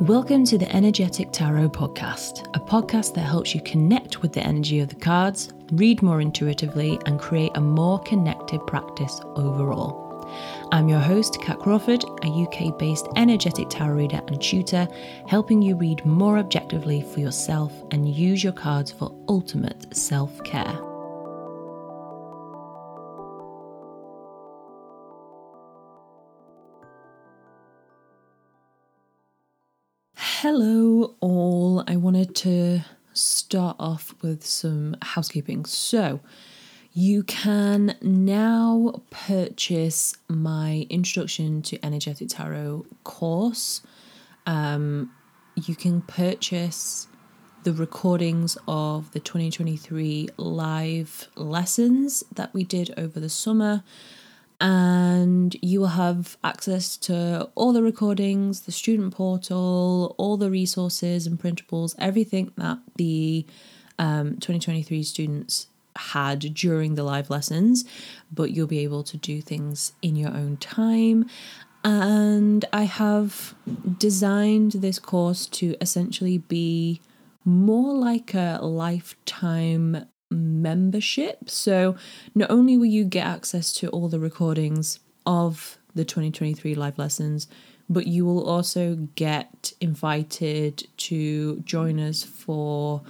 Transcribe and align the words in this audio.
Welcome 0.00 0.46
to 0.46 0.56
the 0.56 0.74
Energetic 0.74 1.30
Tarot 1.30 1.68
Podcast, 1.68 2.48
a 2.56 2.58
podcast 2.58 3.12
that 3.12 3.20
helps 3.20 3.54
you 3.54 3.60
connect 3.60 4.22
with 4.22 4.32
the 4.32 4.42
energy 4.42 4.80
of 4.80 4.88
the 4.88 4.94
cards, 4.94 5.52
read 5.72 6.00
more 6.00 6.22
intuitively, 6.22 6.98
and 7.04 7.20
create 7.20 7.52
a 7.54 7.60
more 7.60 7.98
connected 7.98 8.66
practice 8.66 9.20
overall. 9.36 10.26
I'm 10.72 10.88
your 10.88 11.00
host, 11.00 11.38
Kat 11.42 11.58
Crawford, 11.58 12.02
a 12.22 12.28
UK 12.28 12.78
based 12.78 13.08
energetic 13.16 13.68
tarot 13.68 13.92
reader 13.96 14.22
and 14.26 14.40
tutor, 14.40 14.88
helping 15.28 15.60
you 15.60 15.76
read 15.76 16.02
more 16.06 16.38
objectively 16.38 17.02
for 17.02 17.20
yourself 17.20 17.70
and 17.90 18.08
use 18.08 18.42
your 18.42 18.54
cards 18.54 18.90
for 18.90 19.14
ultimate 19.28 19.94
self 19.94 20.42
care. 20.44 20.89
Hello, 30.42 31.16
all. 31.20 31.84
I 31.86 31.96
wanted 31.96 32.34
to 32.36 32.80
start 33.12 33.76
off 33.78 34.14
with 34.22 34.42
some 34.42 34.96
housekeeping. 35.02 35.66
So, 35.66 36.20
you 36.94 37.24
can 37.24 37.94
now 38.00 39.02
purchase 39.10 40.16
my 40.28 40.86
Introduction 40.88 41.60
to 41.60 41.84
Energetic 41.84 42.30
Tarot 42.30 42.86
course. 43.04 43.82
Um, 44.46 45.12
you 45.56 45.76
can 45.76 46.00
purchase 46.00 47.06
the 47.64 47.74
recordings 47.74 48.56
of 48.66 49.12
the 49.12 49.20
2023 49.20 50.30
live 50.38 51.28
lessons 51.34 52.24
that 52.34 52.54
we 52.54 52.64
did 52.64 52.94
over 52.96 53.20
the 53.20 53.28
summer 53.28 53.84
and 54.60 55.56
you 55.62 55.80
will 55.80 55.88
have 55.88 56.36
access 56.44 56.96
to 56.98 57.48
all 57.54 57.72
the 57.72 57.82
recordings, 57.82 58.62
the 58.62 58.72
student 58.72 59.14
portal, 59.14 60.14
all 60.18 60.36
the 60.36 60.50
resources 60.50 61.26
and 61.26 61.40
printables, 61.40 61.94
everything 61.98 62.52
that 62.56 62.78
the 62.96 63.46
um, 63.98 64.32
2023 64.36 65.02
students 65.02 65.68
had 65.96 66.40
during 66.54 66.94
the 66.94 67.02
live 67.02 67.30
lessons, 67.30 67.84
but 68.32 68.50
you'll 68.50 68.66
be 68.66 68.80
able 68.80 69.02
to 69.04 69.16
do 69.16 69.40
things 69.40 69.92
in 70.02 70.16
your 70.16 70.30
own 70.30 70.56
time. 70.58 71.28
And 71.82 72.64
I 72.72 72.82
have 72.82 73.54
designed 73.98 74.72
this 74.72 74.98
course 74.98 75.46
to 75.46 75.76
essentially 75.80 76.38
be 76.38 77.00
more 77.44 77.94
like 77.94 78.34
a 78.34 78.60
lifetime 78.62 80.06
membership. 80.30 81.50
So 81.50 81.96
not 82.34 82.50
only 82.50 82.76
will 82.76 82.86
you 82.86 83.04
get 83.04 83.26
access 83.26 83.72
to 83.74 83.88
all 83.88 84.08
the 84.08 84.20
recordings 84.20 85.00
of 85.26 85.78
the 85.94 86.04
2023 86.04 86.74
live 86.74 86.98
lessons, 86.98 87.48
but 87.88 88.06
you 88.06 88.24
will 88.24 88.48
also 88.48 89.08
get 89.16 89.72
invited 89.80 90.86
to 90.96 91.60
join 91.60 91.98
us 91.98 92.22
for 92.22 93.02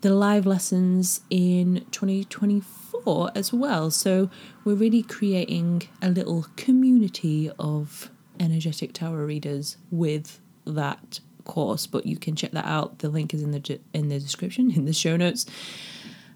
the 0.00 0.14
live 0.14 0.46
lessons 0.46 1.20
in 1.30 1.86
2024 1.90 3.30
as 3.34 3.52
well. 3.52 3.90
So 3.90 4.30
we're 4.64 4.74
really 4.74 5.02
creating 5.02 5.82
a 6.00 6.08
little 6.08 6.46
community 6.56 7.50
of 7.58 8.10
energetic 8.40 8.94
tarot 8.94 9.24
readers 9.24 9.76
with 9.90 10.40
that 10.64 11.20
course 11.44 11.86
but 11.86 12.06
you 12.06 12.16
can 12.16 12.36
check 12.36 12.52
that 12.52 12.64
out 12.64 13.00
the 13.00 13.08
link 13.08 13.34
is 13.34 13.42
in 13.42 13.50
the 13.50 13.80
in 13.92 14.08
the 14.08 14.18
description 14.18 14.70
in 14.70 14.84
the 14.84 14.92
show 14.92 15.16
notes 15.16 15.44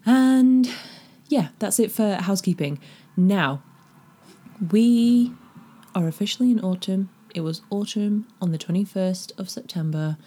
and 0.07 0.71
yeah, 1.27 1.49
that's 1.59 1.79
it 1.79 1.91
for 1.91 2.15
housekeeping. 2.15 2.79
Now, 3.17 3.61
we 4.71 5.33
are 5.93 6.07
officially 6.07 6.49
in 6.49 6.61
autumn. 6.61 7.09
It 7.35 7.41
was 7.41 7.61
autumn 7.69 8.25
on 8.41 8.51
the 8.51 8.57
21st 8.57 9.37
of 9.37 9.49
September. 9.49 10.17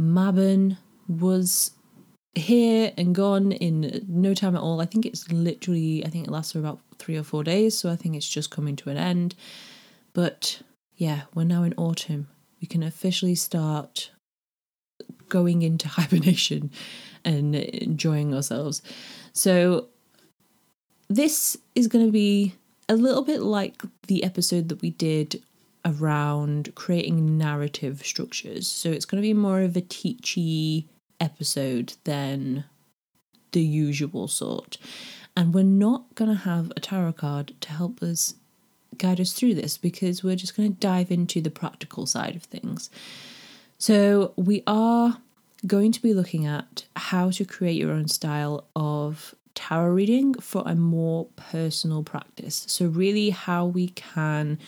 Mabon 0.00 0.78
was 1.08 1.72
here 2.36 2.92
and 2.96 3.14
gone 3.14 3.50
in 3.52 4.04
no 4.08 4.34
time 4.34 4.54
at 4.54 4.62
all. 4.62 4.80
I 4.80 4.86
think 4.86 5.04
it's 5.04 5.30
literally, 5.32 6.04
I 6.04 6.08
think 6.08 6.28
it 6.28 6.30
lasts 6.30 6.52
for 6.52 6.60
about 6.60 6.80
three 6.98 7.16
or 7.16 7.24
four 7.24 7.42
days, 7.42 7.76
so 7.76 7.90
I 7.90 7.96
think 7.96 8.14
it's 8.14 8.28
just 8.28 8.50
coming 8.50 8.76
to 8.76 8.90
an 8.90 8.96
end. 8.96 9.34
But 10.12 10.62
yeah, 10.94 11.22
we're 11.34 11.44
now 11.44 11.64
in 11.64 11.74
autumn. 11.76 12.28
We 12.60 12.68
can 12.68 12.82
officially 12.82 13.34
start 13.34 14.10
going 15.28 15.62
into 15.62 15.88
hibernation 15.98 16.70
and 17.26 17.54
enjoying 17.54 18.32
ourselves. 18.34 18.80
So, 19.34 19.88
this 21.08 21.56
is 21.74 21.88
going 21.88 22.06
to 22.06 22.12
be 22.12 22.54
a 22.88 22.94
little 22.94 23.22
bit 23.22 23.42
like 23.42 23.82
the 24.06 24.24
episode 24.24 24.68
that 24.70 24.80
we 24.80 24.90
did 24.90 25.42
around 25.84 26.74
creating 26.74 27.36
narrative 27.36 28.04
structures. 28.04 28.66
So, 28.66 28.90
it's 28.90 29.04
going 29.04 29.20
to 29.20 29.26
be 29.26 29.34
more 29.34 29.60
of 29.60 29.76
a 29.76 29.82
teachy 29.82 30.86
episode 31.20 31.94
than 32.04 32.64
the 33.52 33.62
usual 33.62 34.28
sort. 34.28 34.78
And 35.36 35.52
we're 35.52 35.64
not 35.64 36.14
going 36.14 36.30
to 36.30 36.36
have 36.36 36.72
a 36.76 36.80
tarot 36.80 37.14
card 37.14 37.54
to 37.60 37.72
help 37.72 38.02
us 38.02 38.34
guide 38.96 39.20
us 39.20 39.32
through 39.32 39.54
this 39.54 39.76
because 39.76 40.24
we're 40.24 40.36
just 40.36 40.56
going 40.56 40.72
to 40.72 40.80
dive 40.80 41.10
into 41.10 41.42
the 41.42 41.50
practical 41.50 42.06
side 42.06 42.36
of 42.36 42.44
things. 42.44 42.88
So, 43.78 44.32
we 44.36 44.62
are 44.66 45.18
going 45.64 45.92
to 45.92 46.02
be 46.02 46.12
looking 46.12 46.46
at 46.46 46.84
how 46.96 47.30
to 47.30 47.44
create 47.44 47.76
your 47.76 47.92
own 47.92 48.08
style 48.08 48.66
of 48.74 49.34
tarot 49.54 49.90
reading 49.90 50.34
for 50.34 50.62
a 50.66 50.74
more 50.74 51.26
personal 51.36 52.02
practice. 52.02 52.64
So, 52.68 52.86
really, 52.86 53.30
how 53.30 53.66
we 53.66 53.88
can 53.88 54.58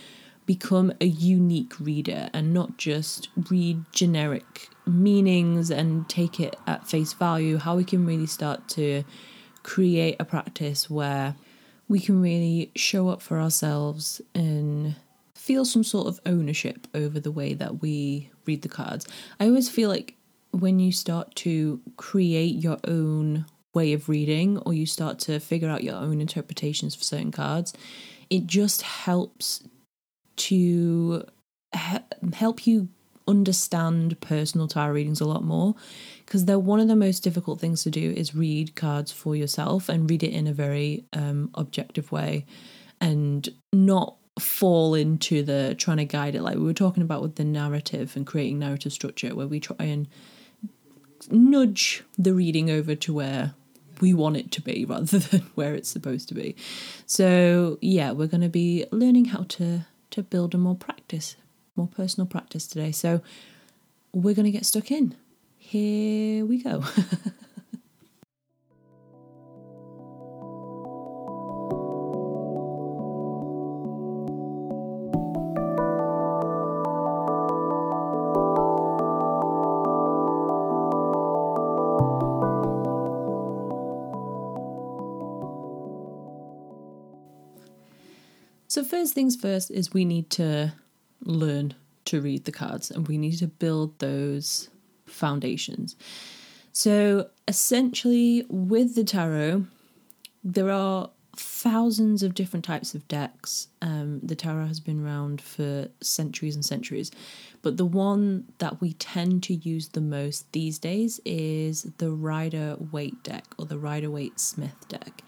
become 0.47 0.91
a 1.01 1.05
unique 1.05 1.79
reader 1.79 2.31
and 2.33 2.55
not 2.55 2.79
just 2.79 3.29
read 3.51 3.85
generic 3.93 4.69
meanings 4.87 5.71
and 5.71 6.09
take 6.09 6.41
it 6.41 6.57
at 6.67 6.89
face 6.89 7.13
value, 7.13 7.59
how 7.59 7.77
we 7.77 7.85
can 7.85 8.07
really 8.07 8.27
start 8.27 8.67
to 8.69 9.05
create 9.63 10.17
a 10.19 10.25
practice 10.25 10.89
where 10.89 11.37
we 11.87 12.01
can 12.01 12.23
really 12.23 12.71
show 12.75 13.09
up 13.11 13.21
for 13.21 13.39
ourselves 13.39 14.23
and 14.35 14.97
feel 15.35 15.67
some 15.67 15.85
sort 15.85 16.07
of 16.07 16.19
ownership 16.25 16.87
over 16.95 17.21
the 17.21 17.31
way 17.31 17.53
that 17.53 17.83
we 17.83 18.31
read 18.47 18.63
the 18.63 18.69
cards. 18.69 19.07
I 19.39 19.47
always 19.47 19.69
feel 19.69 19.91
like 19.91 20.15
when 20.53 20.79
you 20.79 20.93
start 20.93 21.35
to 21.37 21.81
create 21.97 22.57
your 22.57 22.79
own 22.85 23.47
way 23.75 23.93
of 23.93 24.09
reading 24.09 24.59
or 24.59 24.75
you 24.75 24.87
start 24.87 25.19
to 25.21 25.39
figure 25.39 25.69
out 25.69 25.85
your 25.85 25.97
own 25.97 26.21
interpretations 26.21 26.95
for 26.95 27.05
certain 27.05 27.31
cards, 27.31 27.73
it 28.31 28.47
just 28.47 28.83
helps 28.83 29.63
to 30.37 31.25
he- 31.75 32.33
help 32.33 32.67
you 32.67 32.89
understand 33.27 34.19
personal 34.21 34.67
tarot 34.67 34.93
readings 34.93 35.21
a 35.21 35.25
lot 35.25 35.45
more. 35.45 35.75
Because 36.25 36.47
they're 36.47 36.59
one 36.59 36.81
of 36.81 36.89
the 36.89 36.97
most 36.97 37.21
difficult 37.21 37.61
things 37.61 37.83
to 37.85 37.91
do 37.91 38.13
is 38.17 38.35
read 38.35 38.75
cards 38.75 39.13
for 39.13 39.37
yourself 39.37 39.89
and 39.89 40.11
read 40.11 40.23
it 40.23 40.33
in 40.33 40.47
a 40.47 40.53
very 40.53 41.05
um, 41.13 41.51
objective 41.55 42.11
way 42.11 42.47
and 43.01 43.49
not 43.73 44.17
fall 44.39 44.95
into 44.95 45.43
the 45.43 45.75
trying 45.79 45.97
to 45.99 46.05
guide 46.05 46.35
it. 46.35 46.43
Like 46.43 46.57
we 46.57 46.65
were 46.65 46.75
talking 46.75 47.03
about 47.03 47.23
with 47.23 47.37
the 47.37 47.45
narrative 47.45 48.17
and 48.17 48.27
creating 48.27 48.59
narrative 48.59 48.93
structure 48.93 49.35
where 49.35 49.47
we 49.47 49.61
try 49.61 49.77
and 49.81 50.09
nudge 51.31 52.05
the 52.17 52.35
reading 52.35 52.71
over 52.71 52.95
to 52.95 53.15
where 53.15 53.55
we 54.01 54.15
want 54.15 54.37
it 54.37 54.51
to 54.53 54.61
be 54.61 54.85
rather 54.89 55.19
than 55.19 55.43
where 55.55 55.75
it's 55.75 55.89
supposed 55.89 56.29
to 56.29 56.35
be. 56.35 56.57
So 57.07 57.79
yeah, 57.81 58.13
we're 58.13 58.29
going 58.29 58.43
to 58.43 58.49
be 58.49 58.87
learning 58.91 59.27
how 59.27 59.45
to 59.51 59.87
to 60.11 60.23
build 60.23 60.55
a 60.55 60.59
more 60.59 60.75
practice, 60.75 61.37
more 61.77 61.89
personal 61.89 62.27
practice 62.27 62.67
today. 62.67 62.93
So 62.93 63.21
we're 64.13 64.35
going 64.35 64.47
to 64.47 64.51
get 64.51 64.65
stuck 64.65 64.91
in. 64.91 65.15
Here 65.59 66.47
we 66.47 66.63
go. 66.63 66.83
first 88.89 89.15
things 89.15 89.37
first 89.37 89.71
is 89.71 89.93
we 89.93 90.05
need 90.05 90.31
to 90.31 90.73
learn 91.23 91.75
to 92.07 92.21
read 92.21 92.45
the 92.45 92.53
cards 92.53 92.91
and 92.91 93.07
we 93.07 93.19
need 93.19 93.39
to 93.39 93.47
build 93.47 93.99
those 93.99 94.71
foundations. 95.07 95.97
So, 96.73 97.29
essentially, 97.47 98.47
with 98.49 98.95
the 98.95 99.05
tarot, 99.05 99.65
there 100.45 100.71
are 100.71 101.11
thousands 101.37 102.23
of 102.23 102.35
different 102.35 102.65
types 102.65 102.95
of 102.95 103.07
decks. 103.09 103.69
Um, 103.83 104.21
the 104.23 104.35
tarot 104.35 104.67
has 104.67 104.81
been 104.81 105.05
around 105.05 105.41
for 105.41 105.89
centuries 106.01 106.55
and 106.55 106.65
centuries, 106.65 107.11
but 107.63 107.77
the 107.77 107.85
one 107.85 108.45
that 108.59 108.81
we 108.81 108.93
tend 108.95 109.43
to 109.45 109.55
use 109.55 109.89
the 109.89 110.01
most 110.01 110.51
these 110.53 110.79
days 110.79 111.21
is 111.25 111.83
the 111.99 112.11
Rider 112.11 112.77
Waite 112.93 113.23
deck 113.23 113.45
or 113.59 113.67
the 113.67 113.79
Rider 113.79 114.11
Waite 114.11 114.41
Smith 114.41 114.89
deck. 114.89 115.23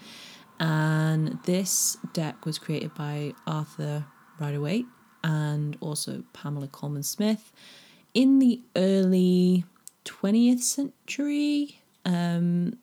And 0.60 1.38
this 1.44 1.96
deck 2.12 2.46
was 2.46 2.58
created 2.58 2.94
by 2.94 3.32
Arthur 3.46 4.04
Rider 4.38 4.60
Waite 4.60 4.86
and 5.24 5.76
also 5.80 6.22
Pamela 6.32 6.68
Colman 6.68 7.02
Smith 7.02 7.52
in 8.14 8.38
the 8.38 8.60
early 8.76 9.64
20th 10.04 10.60
century, 10.60 11.80
um, 12.04 12.74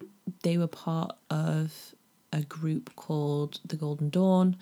they 0.44 0.57
were 0.57 0.68
part 0.68 1.15
of 1.29 1.95
a 2.31 2.41
group 2.41 2.95
called 2.95 3.59
the 3.65 3.75
Golden 3.75 4.09
Dawn. 4.09 4.56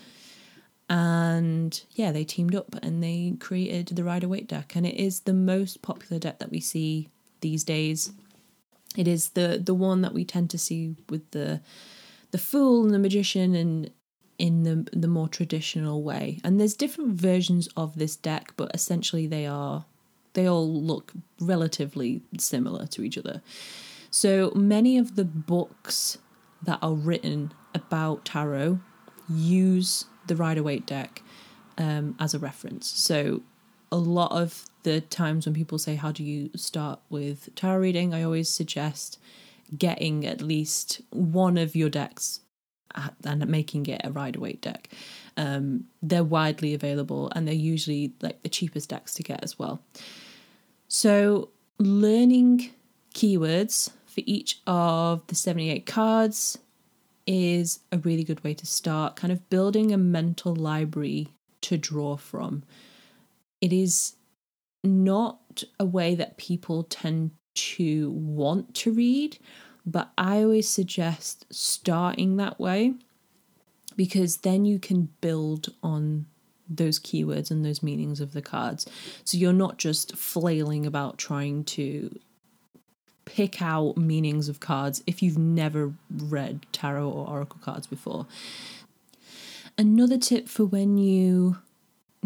And 0.88 1.82
yeah, 1.92 2.12
they 2.12 2.24
teamed 2.24 2.56
up 2.56 2.76
and 2.84 3.04
they 3.04 3.36
created 3.40 3.96
the 3.96 4.04
Rider 4.04 4.28
Waite 4.28 4.48
deck. 4.48 4.76
And 4.76 4.86
it 4.86 4.96
is 4.96 5.22
the 5.22 5.34
most 5.34 5.82
popular 5.82 6.20
deck 6.20 6.40
that 6.40 6.52
we 6.52 6.60
see 6.60 7.10
these 7.42 7.64
days. 7.64 8.12
It 8.96 9.08
is 9.08 9.30
the 9.30 9.62
the 9.64 9.74
one 9.74 10.02
that 10.02 10.14
we 10.14 10.24
tend 10.24 10.50
to 10.52 10.58
see 10.58 10.96
with 11.10 11.30
the 11.32 11.62
the 12.36 12.42
fool 12.42 12.84
and 12.84 12.94
the 12.94 13.00
magician 13.00 13.56
and 13.56 13.90
in 14.38 14.64
the 14.64 14.76
the 14.92 15.08
more 15.08 15.30
traditional 15.30 16.04
way. 16.04 16.42
And 16.44 16.60
there's 16.60 16.76
different 16.76 17.14
versions 17.14 17.70
of 17.78 17.98
this 17.98 18.18
deck, 18.18 18.52
but 18.58 18.72
essentially 18.74 19.26
they 19.26 19.46
are 19.46 19.86
they 20.34 20.46
all 20.46 20.70
look 20.70 21.14
relatively 21.40 22.24
similar 22.38 22.88
to 22.88 23.04
each 23.04 23.18
other. 23.18 23.42
So 24.12 24.52
many 24.54 24.98
of 24.98 25.16
the 25.16 25.24
books 25.24 26.18
that 26.62 26.80
are 26.82 26.94
written 26.94 27.54
about 27.74 28.26
tarot 28.26 28.80
use 29.30 30.04
the 30.28 30.36
Rider 30.36 30.62
Waite 30.62 30.86
deck 30.86 31.22
um, 31.78 32.18
as 32.20 32.34
a 32.34 32.40
reference. 32.40 32.90
So 32.90 33.44
a 33.94 33.98
lot 33.98 34.34
of 34.34 34.66
the 34.84 35.00
times 35.00 35.46
when 35.46 35.56
people 35.56 35.78
say, 35.78 35.96
How 35.96 36.12
do 36.12 36.22
you 36.22 36.50
start 36.54 37.00
with 37.10 37.56
tarot 37.56 37.80
reading? 37.80 38.14
I 38.14 38.24
always 38.24 38.50
suggest 38.50 39.20
getting 39.78 40.26
at 40.26 40.42
least 40.42 41.02
one 41.12 41.58
of 41.58 41.76
your 41.76 41.90
decks 41.90 42.42
and 43.24 43.46
making 43.48 43.86
it 43.88 44.02
a 44.04 44.12
Rider 44.12 44.40
Waite 44.40 44.62
deck. 44.62 44.90
Um, 45.38 45.86
they're 46.02 46.24
widely 46.24 46.74
available 46.74 47.32
and 47.36 47.48
they're 47.48 47.54
usually 47.54 48.14
like 48.22 48.42
the 48.44 48.50
cheapest 48.50 48.90
decks 48.90 49.14
to 49.16 49.24
get 49.24 49.44
as 49.44 49.60
well. 49.60 49.82
So, 50.88 51.50
learning 51.78 52.70
keywords 53.14 53.90
for 54.06 54.22
each 54.26 54.62
of 54.66 55.26
the 55.28 55.36
78 55.36 55.86
cards 55.86 56.58
is 57.28 57.80
a 57.92 57.98
really 57.98 58.24
good 58.24 58.44
way 58.44 58.54
to 58.54 58.66
start, 58.66 59.16
kind 59.16 59.34
of 59.34 59.50
building 59.50 59.92
a 59.92 59.98
mental 59.98 60.56
library 60.56 61.30
to 61.62 61.78
draw 61.78 62.16
from. 62.16 62.64
It 63.62 63.74
is 63.74 64.16
not 64.84 65.64
a 65.80 65.86
way 65.86 66.16
that 66.16 66.38
people 66.38 66.84
tend 66.84 67.32
to 67.56 68.12
want 68.12 68.74
to 68.76 68.92
read, 68.92 69.38
but 69.86 70.12
I 70.18 70.44
always 70.44 70.70
suggest 70.70 71.46
starting 71.50 72.38
that 72.38 72.60
way 72.60 72.94
because 73.96 74.38
then 74.38 74.66
you 74.66 74.80
can 74.80 75.10
build 75.22 75.74
on 75.82 76.26
those 76.70 77.00
keywords 77.00 77.52
and 77.52 77.64
those 77.64 77.84
meanings 77.84 78.20
of 78.20 78.34
the 78.34 78.42
cards. 78.42 78.88
So 79.24 79.38
you're 79.38 79.54
not 79.54 79.78
just 79.78 80.16
flailing 80.16 80.86
about 80.86 81.18
trying 81.18 81.64
to 81.66 82.20
pick 83.26 83.62
out 83.62 83.98
meanings 83.98 84.50
of 84.50 84.60
cards 84.60 85.04
if 85.08 85.22
you've 85.22 85.38
never 85.38 85.94
read 86.10 86.66
tarot 86.72 87.10
or 87.10 87.28
oracle 87.28 87.60
cards 87.62 87.88
before. 87.88 88.28
Another 89.78 90.18
tip 90.18 90.48
for 90.48 90.66
when 90.66 90.98
you 90.98 91.58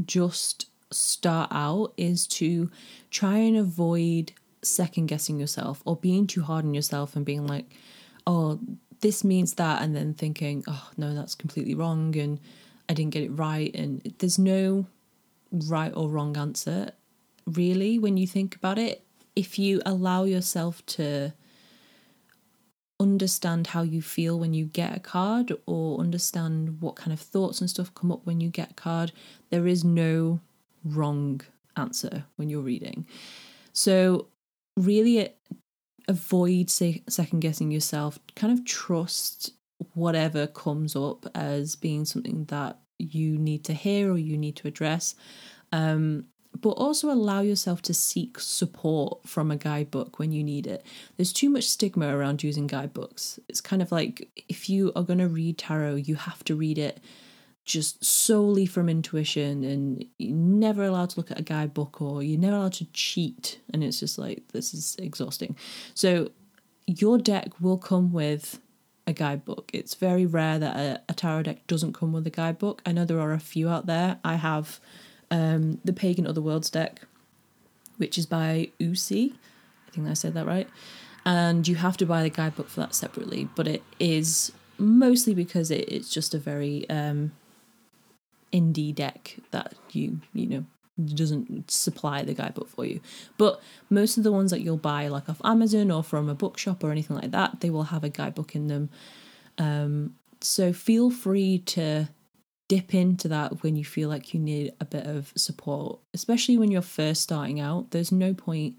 just 0.06 0.68
start 0.92 1.50
out 1.52 1.94
is 1.98 2.28
to 2.28 2.70
try 3.12 3.38
and 3.38 3.58
avoid 3.58 4.34
second 4.62 5.08
guessing 5.08 5.40
yourself 5.40 5.82
or 5.86 5.96
being 5.96 6.28
too 6.28 6.42
hard 6.42 6.66
on 6.66 6.74
yourself 6.74 7.16
and 7.16 7.26
being 7.26 7.48
like, 7.48 7.66
oh, 8.28 8.60
this 9.02 9.24
means 9.24 9.54
that, 9.54 9.82
and 9.82 9.96
then 9.96 10.14
thinking, 10.14 10.64
oh, 10.68 10.90
no, 10.98 11.14
that's 11.16 11.36
completely 11.36 11.74
wrong 11.74 12.16
and 12.18 12.40
I 12.90 12.94
didn't 12.94 13.14
get 13.14 13.24
it 13.24 13.30
right. 13.30 13.74
And 13.74 14.14
there's 14.20 14.38
no 14.40 14.88
right 15.52 15.94
or 15.96 16.10
wrong 16.10 16.36
answer, 16.36 16.92
really, 17.46 17.98
when 18.00 18.18
you 18.18 18.28
think 18.28 18.56
about 18.56 18.78
it. 18.78 19.04
If 19.36 19.58
you 19.58 19.82
allow 19.86 20.24
yourself 20.26 20.86
to 20.88 21.34
understand 23.00 23.68
how 23.68 23.84
you 23.84 24.02
feel 24.02 24.38
when 24.38 24.54
you 24.54 24.66
get 24.66 24.98
a 24.98 25.00
card 25.00 25.54
or 25.66 26.00
understand 26.00 26.82
what 26.82 26.98
kind 26.98 27.14
of 27.14 27.20
thoughts 27.22 27.62
and 27.62 27.70
stuff 27.70 27.94
come 27.96 28.12
up 28.12 28.26
when 28.26 28.42
you 28.42 28.50
get 28.50 28.72
a 28.72 28.74
card, 28.74 29.14
there 29.50 29.68
is 29.68 29.86
no 29.86 30.42
wrong 30.84 31.40
answer 31.78 32.26
when 32.36 32.50
you're 32.50 32.62
reading. 32.62 33.08
So 33.72 34.28
really 34.77 35.30
avoid 36.07 36.69
say, 36.69 37.04
second 37.07 37.39
guessing 37.39 37.71
yourself. 37.71 38.19
Kind 38.36 38.51
of 38.51 38.66
trust 38.66 39.51
whatever 39.94 40.48
comes 40.48 40.95
up 40.95 41.25
as 41.36 41.75
being 41.75 42.06
something 42.06 42.45
that 42.45 42.80
you 42.98 43.38
need 43.38 43.63
to 43.66 43.74
hear 43.74 44.12
or 44.12 44.18
you 44.18 44.38
need 44.38 44.56
to 44.57 44.68
address. 44.68 45.16
Um, 45.71 46.25
but 46.60 46.71
also 46.71 47.12
allow 47.12 47.42
yourself 47.42 47.81
to 47.83 47.94
seek 47.94 48.39
support 48.39 49.27
from 49.27 49.51
a 49.51 49.56
guidebook 49.56 50.19
when 50.19 50.31
you 50.31 50.44
need 50.44 50.68
it. 50.68 50.86
There's 51.15 51.31
too 51.31 51.50
much 51.50 51.65
stigma 51.65 52.15
around 52.15 52.44
using 52.44 52.68
guidebooks. 52.68 53.39
It's 53.48 53.62
kind 53.62 53.81
of 53.81 53.92
like 53.92 54.30
if 54.50 54.69
you 54.69 54.92
are 54.95 55.04
going 55.04 55.19
to 55.19 55.27
read 55.27 55.57
tarot, 55.57 55.95
you 55.95 56.15
have 56.15 56.44
to 56.45 56.56
read 56.56 56.77
it 56.77 57.00
just 57.69 58.04
solely 58.04 58.66
from 58.66 58.89
intuition 58.89 59.63
and 59.63 60.04
you're 60.18 60.36
never 60.36 60.83
allowed 60.83 61.12
to 61.12 61.19
look 61.19 61.30
at 61.30 61.39
a 61.39 61.44
guidebook 61.44 62.01
or 62.01 62.24
you're 62.24 62.39
never 62.39 62.56
allowed 62.56 62.74
to 62.74 62.86
cheat. 62.94 63.60
And 63.71 63.83
it's 63.83 64.00
just 64.00 64.18
like 64.18 64.42
this 64.54 64.74
is 64.74 64.95
exhausting. 64.98 65.56
So 65.94 66.31
your 66.88 67.19
deck 67.19 67.50
will 67.62 67.77
come 67.77 68.12
with 68.12 68.60
a 69.06 69.13
guidebook. 69.13 69.69
It's 69.71 69.94
very 69.94 70.25
rare 70.25 70.57
that 70.57 70.75
a, 70.75 71.01
a 71.10 71.13
tarot 71.13 71.44
deck 71.44 71.68
doesn't 71.68 71.94
come 71.94 72.12
with 72.12 72.25
a 72.25 72.31
guidebook. 72.31 72.81
I 72.88 72.92
know 72.92 73.06
there 73.06 73.19
are 73.19 73.33
a 73.33 73.39
few 73.39 73.69
out 73.69 73.86
there. 73.86 74.18
I 74.25 74.36
have 74.36 74.80
um, 75.30 75.80
the 75.86 75.94
pagan 75.94 76.25
Otherworlds 76.25 76.72
deck 76.72 77.01
which 77.98 78.18
is 78.18 78.25
by 78.25 78.69
Uusi. 78.80 79.33
I 79.88 79.92
think 79.92 80.07
i 80.07 80.13
said 80.13 80.33
that 80.33 80.48
right. 80.48 80.68
And 81.24 81.68
you 81.68 81.75
have 81.75 81.98
to 81.98 82.06
buy 82.07 82.24
the 82.24 82.31
guidebook 82.31 82.68
for 82.68 82.80
that 82.80 82.95
separately 82.95 83.48
but 83.56 83.68
it 83.68 83.83
is 84.00 84.51
mostly 84.80 85.36
because 85.36 85.69
it, 85.69 85.88
it's 85.88 86.10
just 86.10 86.33
a 86.33 86.39
very 86.39 86.89
um, 86.89 87.31
indie 88.51 88.94
deck 88.94 89.38
that 89.51 89.74
you 89.92 90.19
you 90.34 90.48
know 90.48 90.66
doesn't 91.06 91.72
supply 91.72 92.24
the 92.24 92.34
guidebook 92.34 92.68
for 92.68 92.86
you. 92.86 93.00
But 93.38 93.62
most 93.90 94.18
of 94.18 94.24
the 94.24 94.31
ones 94.31 94.51
that 94.51 94.62
you'll 94.62 94.78
buy, 94.78 95.07
like 95.07 95.30
off 95.30 95.42
Amazon 95.44 95.92
or 95.92 96.04
from 96.04 96.30
a 96.30 96.36
bookshop 96.36 96.84
or 96.84 96.92
anything 96.92 97.16
like 97.16 97.31
that, 97.31 97.62
they 97.62 97.69
will 97.69 97.84
have 97.84 98.04
a 98.04 98.10
guidebook 98.10 98.56
in 98.56 98.68
them. 98.68 98.90
Um, 99.57 100.16
so 100.42 100.74
feel 100.74 101.10
free 101.10 101.60
to 101.60 102.10
dip 102.68 102.94
into 102.94 103.28
that 103.28 103.63
when 103.63 103.75
you 103.75 103.84
feel 103.84 104.10
like 104.10 104.34
you 104.34 104.40
need 104.40 104.74
a 104.80 104.86
bit 104.86 105.06
of 105.06 105.34
support, 105.36 106.00
especially 106.13 106.57
when 106.57 106.72
you're 106.72 106.81
first 106.81 107.22
starting 107.22 107.60
out. 107.60 107.92
There's 107.92 108.12
no 108.12 108.34
point 108.34 108.75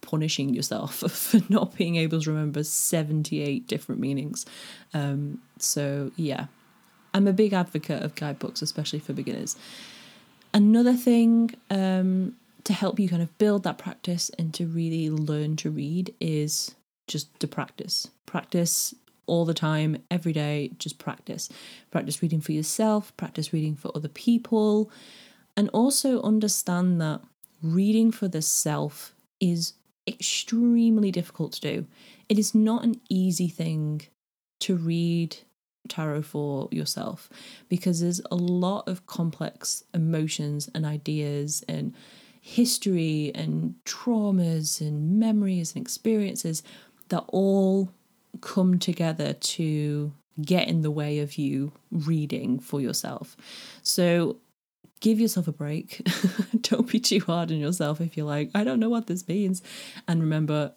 punishing 0.00 0.54
yourself 0.54 0.96
for 1.10 1.40
not 1.48 1.76
being 1.76 1.96
able 1.96 2.20
to 2.20 2.30
remember 2.30 2.62
78 2.62 3.66
different 3.66 4.00
meanings. 4.00 4.46
Um, 4.92 5.42
so, 5.58 6.12
yeah, 6.16 6.46
I'm 7.14 7.28
a 7.28 7.32
big 7.32 7.52
advocate 7.52 8.02
of 8.02 8.16
guidebooks, 8.16 8.60
especially 8.60 8.98
for 8.98 9.12
beginners. 9.12 9.56
Another 10.52 10.94
thing 10.94 11.54
um, 11.70 12.36
to 12.64 12.72
help 12.72 12.98
you 12.98 13.08
kind 13.08 13.22
of 13.22 13.36
build 13.38 13.62
that 13.62 13.78
practice 13.78 14.30
and 14.38 14.52
to 14.54 14.66
really 14.66 15.08
learn 15.08 15.56
to 15.56 15.70
read 15.70 16.12
is 16.20 16.74
just 17.06 17.38
to 17.40 17.46
practice. 17.46 18.08
Practice 18.26 18.94
all 19.26 19.44
the 19.44 19.54
time, 19.54 20.02
every 20.10 20.32
day, 20.32 20.70
just 20.78 20.98
practice. 20.98 21.48
Practice 21.90 22.20
reading 22.20 22.40
for 22.40 22.52
yourself, 22.52 23.16
practice 23.16 23.52
reading 23.52 23.74
for 23.74 23.90
other 23.94 24.08
people, 24.08 24.90
and 25.56 25.70
also 25.70 26.20
understand 26.22 27.00
that 27.00 27.20
reading 27.62 28.10
for 28.10 28.28
the 28.28 28.42
self 28.42 29.14
is 29.40 29.74
extremely 30.06 31.10
difficult 31.10 31.52
to 31.52 31.60
do. 31.60 31.86
It 32.28 32.38
is 32.38 32.54
not 32.54 32.84
an 32.84 33.00
easy 33.08 33.48
thing 33.48 34.02
to 34.60 34.76
read 34.76 35.36
tarot 35.88 36.22
for 36.22 36.68
yourself 36.70 37.28
because 37.68 38.00
there's 38.00 38.20
a 38.30 38.36
lot 38.36 38.88
of 38.88 39.06
complex 39.06 39.84
emotions 39.92 40.70
and 40.74 40.84
ideas 40.84 41.64
and 41.68 41.94
history 42.40 43.32
and 43.34 43.74
traumas 43.84 44.80
and 44.80 45.18
memories 45.18 45.74
and 45.74 45.82
experiences 45.82 46.62
that 47.08 47.24
all 47.28 47.90
come 48.40 48.78
together 48.78 49.32
to 49.32 50.12
get 50.42 50.68
in 50.68 50.82
the 50.82 50.90
way 50.90 51.20
of 51.20 51.38
you 51.38 51.72
reading 51.90 52.58
for 52.58 52.80
yourself. 52.80 53.36
So 53.82 54.36
give 55.00 55.20
yourself 55.20 55.48
a 55.48 55.52
break. 55.52 56.06
don't 56.62 56.90
be 56.90 57.00
too 57.00 57.20
hard 57.20 57.52
on 57.52 57.58
yourself 57.58 58.00
if 58.00 58.16
you're 58.16 58.26
like, 58.26 58.50
I 58.54 58.64
don't 58.64 58.80
know 58.80 58.88
what 58.88 59.06
this 59.06 59.26
means. 59.28 59.62
And 60.08 60.20
remember, 60.20 60.72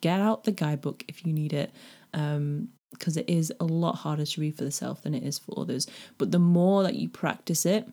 get 0.00 0.20
out 0.20 0.44
the 0.44 0.52
guidebook 0.52 1.04
if 1.08 1.24
you 1.24 1.32
need 1.32 1.52
it. 1.52 1.72
Um, 2.12 2.68
because 2.98 3.16
it 3.16 3.28
is 3.28 3.52
a 3.60 3.64
lot 3.64 3.96
harder 3.96 4.24
to 4.24 4.40
read 4.40 4.56
for 4.56 4.64
the 4.64 4.70
self 4.70 5.02
than 5.02 5.14
it 5.14 5.22
is 5.22 5.38
for 5.38 5.58
others. 5.58 5.86
But 6.18 6.30
the 6.30 6.38
more 6.38 6.82
that 6.82 6.94
you 6.94 7.08
practice 7.08 7.66
it, 7.66 7.86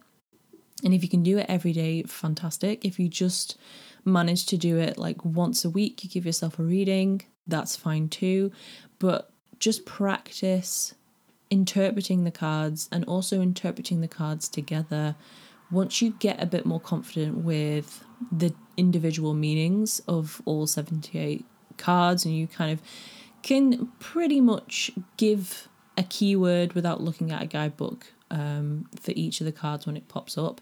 and 0.83 0.93
if 0.93 1.03
you 1.03 1.09
can 1.09 1.23
do 1.23 1.37
it 1.37 1.45
every 1.47 1.71
day, 1.71 2.03
fantastic. 2.03 2.83
If 2.83 2.99
you 2.99 3.07
just 3.07 3.57
manage 4.05 4.45
to 4.47 4.57
do 4.57 4.77
it 4.77 4.97
like 4.97 5.23
once 5.23 5.63
a 5.63 5.69
week, 5.69 6.03
you 6.03 6.09
give 6.09 6.25
yourself 6.25 6.59
a 6.59 6.63
reading, 6.63 7.21
that's 7.47 7.75
fine 7.75 8.09
too. 8.09 8.51
But 8.99 9.31
just 9.59 9.85
practice 9.85 10.93
interpreting 11.49 12.23
the 12.23 12.31
cards 12.31 12.89
and 12.91 13.05
also 13.05 13.41
interpreting 13.41 14.01
the 14.01 14.07
cards 14.07 14.49
together. 14.49 15.15
Once 15.71 16.01
you 16.01 16.11
get 16.19 16.41
a 16.41 16.45
bit 16.45 16.65
more 16.65 16.79
confident 16.79 17.37
with 17.37 18.03
the 18.31 18.53
individual 18.75 19.33
meanings 19.33 20.01
of 20.07 20.41
all 20.45 20.67
78 20.67 21.45
cards, 21.77 22.25
and 22.25 22.35
you 22.35 22.47
kind 22.47 22.71
of 22.71 22.81
can 23.43 23.91
pretty 23.99 24.41
much 24.41 24.91
give 25.17 25.67
a 25.97 26.03
keyword 26.03 26.73
without 26.73 27.01
looking 27.01 27.31
at 27.31 27.43
a 27.43 27.45
guidebook 27.45 28.07
um, 28.31 28.89
for 28.99 29.11
each 29.15 29.41
of 29.41 29.45
the 29.45 29.51
cards 29.51 29.85
when 29.85 29.95
it 29.95 30.07
pops 30.07 30.37
up. 30.37 30.59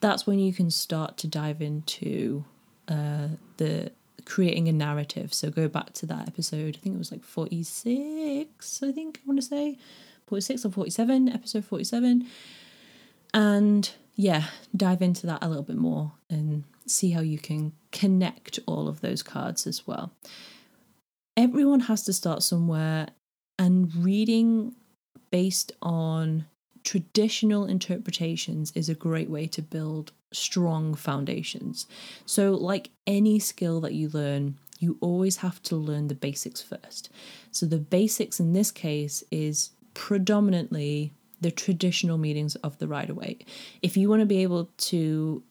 That's 0.00 0.26
when 0.26 0.38
you 0.38 0.52
can 0.52 0.70
start 0.70 1.18
to 1.18 1.26
dive 1.26 1.60
into 1.60 2.44
uh, 2.88 3.28
the 3.58 3.92
creating 4.24 4.68
a 4.68 4.72
narrative. 4.72 5.34
So 5.34 5.50
go 5.50 5.68
back 5.68 5.92
to 5.94 6.06
that 6.06 6.28
episode. 6.28 6.76
I 6.76 6.80
think 6.80 6.94
it 6.94 6.98
was 6.98 7.12
like 7.12 7.24
46, 7.24 8.82
I 8.82 8.92
think 8.92 9.20
I 9.22 9.26
want 9.26 9.40
to 9.40 9.46
say 9.46 9.76
46 10.26 10.64
or 10.64 10.70
47, 10.70 11.28
episode 11.28 11.64
47. 11.64 12.26
And 13.34 13.90
yeah, 14.16 14.44
dive 14.74 15.02
into 15.02 15.26
that 15.26 15.42
a 15.42 15.48
little 15.48 15.62
bit 15.62 15.76
more 15.76 16.12
and 16.28 16.64
see 16.86 17.10
how 17.10 17.20
you 17.20 17.38
can 17.38 17.72
connect 17.92 18.58
all 18.66 18.88
of 18.88 19.00
those 19.00 19.22
cards 19.22 19.66
as 19.66 19.86
well. 19.86 20.12
Everyone 21.40 21.80
has 21.80 22.02
to 22.02 22.12
start 22.12 22.42
somewhere, 22.42 23.08
and 23.58 23.96
reading 23.96 24.74
based 25.30 25.72
on 25.80 26.44
traditional 26.84 27.64
interpretations 27.64 28.72
is 28.74 28.90
a 28.90 28.94
great 28.94 29.30
way 29.30 29.46
to 29.46 29.62
build 29.62 30.12
strong 30.34 30.94
foundations. 30.94 31.86
So, 32.26 32.52
like 32.52 32.90
any 33.06 33.38
skill 33.38 33.80
that 33.80 33.94
you 33.94 34.10
learn, 34.10 34.58
you 34.80 34.98
always 35.00 35.38
have 35.38 35.62
to 35.62 35.76
learn 35.76 36.08
the 36.08 36.14
basics 36.14 36.60
first. 36.60 37.08
So, 37.52 37.64
the 37.64 37.78
basics 37.78 38.38
in 38.38 38.52
this 38.52 38.70
case 38.70 39.24
is 39.30 39.70
predominantly 39.94 41.14
the 41.40 41.50
traditional 41.50 42.18
meanings 42.18 42.54
of 42.56 42.76
the 42.76 42.86
Rider 42.86 43.14
Waite. 43.14 43.48
If 43.80 43.96
you 43.96 44.10
want 44.10 44.20
to 44.20 44.26
be 44.26 44.42
able 44.42 44.68
to 44.76 45.42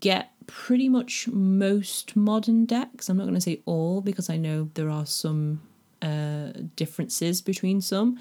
get 0.00 0.32
pretty 0.46 0.88
much 0.88 1.28
most 1.28 2.16
modern 2.16 2.66
decks, 2.66 3.08
I'm 3.08 3.16
not 3.16 3.24
going 3.24 3.34
to 3.34 3.40
say 3.40 3.60
all 3.66 4.00
because 4.00 4.30
I 4.30 4.36
know 4.36 4.70
there 4.74 4.90
are 4.90 5.06
some 5.06 5.60
uh, 6.02 6.52
differences 6.76 7.40
between 7.40 7.80
some, 7.80 8.18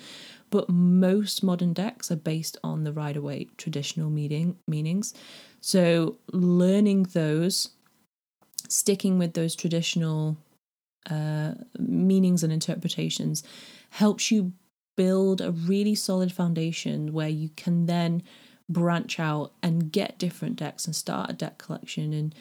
but 0.49 0.69
most 0.69 1.43
modern 1.43 1.73
decks 1.73 2.11
are 2.11 2.15
based 2.15 2.57
on 2.63 2.83
the 2.83 2.93
Rider 2.93 3.21
Waite 3.21 3.57
traditional 3.57 4.09
meaning 4.09 4.57
meanings. 4.67 5.13
So 5.61 6.17
learning 6.31 7.03
those, 7.13 7.69
sticking 8.67 9.17
with 9.17 9.33
those 9.33 9.55
traditional 9.55 10.37
uh, 11.09 11.53
meanings 11.77 12.43
and 12.43 12.53
interpretations, 12.53 13.43
helps 13.89 14.31
you 14.31 14.53
build 14.95 15.41
a 15.41 15.51
really 15.51 15.95
solid 15.95 16.31
foundation 16.31 17.13
where 17.13 17.29
you 17.29 17.49
can 17.55 17.85
then 17.85 18.23
branch 18.69 19.19
out 19.19 19.53
and 19.61 19.91
get 19.91 20.17
different 20.17 20.55
decks 20.55 20.85
and 20.85 20.95
start 20.95 21.29
a 21.29 21.33
deck 21.33 21.57
collection 21.57 22.13
and 22.13 22.35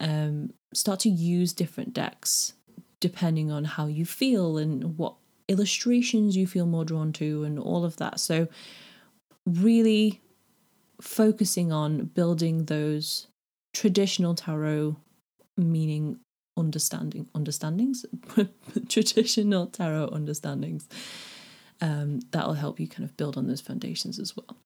um, 0.00 0.52
start 0.74 1.00
to 1.00 1.08
use 1.08 1.52
different 1.52 1.92
decks 1.92 2.54
depending 3.00 3.50
on 3.50 3.64
how 3.64 3.86
you 3.86 4.04
feel 4.04 4.58
and 4.58 4.96
what 4.96 5.14
illustrations 5.48 6.36
you 6.36 6.46
feel 6.46 6.66
more 6.66 6.84
drawn 6.84 7.12
to 7.12 7.42
and 7.44 7.58
all 7.58 7.84
of 7.84 7.96
that. 7.96 8.20
So, 8.20 8.48
really 9.44 10.20
focusing 11.00 11.72
on 11.72 12.04
building 12.04 12.66
those 12.66 13.26
traditional 13.74 14.34
tarot 14.34 14.96
meaning 15.56 16.18
understanding 16.56 17.28
understandings 17.34 18.04
traditional 18.88 19.66
tarot 19.66 20.08
understandings 20.12 20.88
um, 21.80 22.20
that'll 22.30 22.54
help 22.54 22.78
you 22.78 22.86
kind 22.86 23.04
of 23.04 23.16
build 23.16 23.36
on 23.36 23.48
those 23.48 23.60
foundations 23.60 24.20
as 24.20 24.36
well 24.36 24.56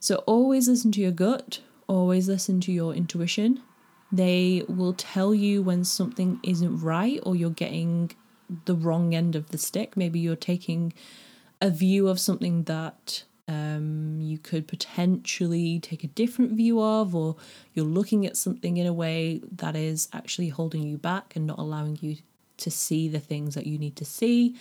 so 0.00 0.16
always 0.26 0.68
listen 0.68 0.92
to 0.92 1.00
your 1.00 1.12
gut 1.12 1.60
always 1.86 2.28
listen 2.28 2.60
to 2.60 2.72
your 2.72 2.94
intuition 2.94 3.62
they 4.10 4.64
will 4.68 4.94
tell 4.94 5.34
you 5.34 5.62
when 5.62 5.84
something 5.84 6.40
isn't 6.42 6.80
right 6.80 7.20
or 7.24 7.36
you're 7.36 7.50
getting 7.50 8.10
the 8.64 8.74
wrong 8.74 9.14
end 9.14 9.36
of 9.36 9.50
the 9.50 9.58
stick. 9.58 9.96
Maybe 9.96 10.18
you're 10.18 10.36
taking 10.36 10.92
a 11.60 11.70
view 11.70 12.08
of 12.08 12.18
something 12.18 12.64
that 12.64 13.24
um, 13.46 14.18
you 14.20 14.38
could 14.38 14.68
potentially 14.68 15.80
take 15.80 16.04
a 16.04 16.08
different 16.08 16.52
view 16.52 16.80
of, 16.80 17.14
or 17.14 17.36
you're 17.74 17.84
looking 17.84 18.26
at 18.26 18.36
something 18.36 18.76
in 18.76 18.86
a 18.86 18.92
way 18.92 19.40
that 19.52 19.74
is 19.74 20.08
actually 20.12 20.48
holding 20.50 20.82
you 20.82 20.98
back 20.98 21.34
and 21.34 21.46
not 21.46 21.58
allowing 21.58 21.98
you 22.00 22.16
to 22.58 22.70
see 22.70 23.08
the 23.08 23.20
things 23.20 23.54
that 23.54 23.66
you 23.66 23.78
need 23.78 23.96
to 23.96 24.04
see. 24.04 24.56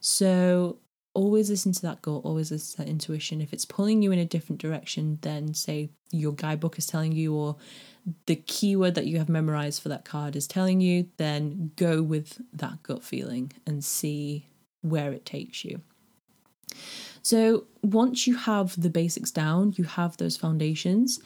So, 0.00 0.78
always 1.16 1.48
listen 1.48 1.72
to 1.72 1.82
that 1.82 2.02
gut, 2.02 2.20
always 2.24 2.50
listen 2.50 2.72
to 2.72 2.84
that 2.84 2.90
intuition. 2.90 3.40
If 3.40 3.52
it's 3.52 3.64
pulling 3.64 4.02
you 4.02 4.12
in 4.12 4.18
a 4.18 4.24
different 4.24 4.60
direction 4.60 5.18
than, 5.22 5.54
say, 5.54 5.90
your 6.12 6.32
guidebook 6.32 6.78
is 6.78 6.86
telling 6.86 7.12
you, 7.12 7.34
or 7.34 7.56
the 8.26 8.36
keyword 8.36 8.94
that 8.94 9.06
you 9.06 9.18
have 9.18 9.28
memorized 9.28 9.82
for 9.82 9.88
that 9.88 10.04
card 10.04 10.36
is 10.36 10.46
telling 10.46 10.80
you, 10.80 11.08
then 11.16 11.72
go 11.76 12.02
with 12.02 12.40
that 12.52 12.82
gut 12.82 13.02
feeling 13.02 13.50
and 13.66 13.82
see 13.82 14.46
where 14.82 15.12
it 15.12 15.24
takes 15.24 15.64
you. 15.64 15.80
So, 17.22 17.64
once 17.82 18.26
you 18.26 18.36
have 18.36 18.80
the 18.80 18.90
basics 18.90 19.30
down, 19.30 19.74
you 19.76 19.84
have 19.84 20.16
those 20.16 20.36
foundations. 20.36 21.18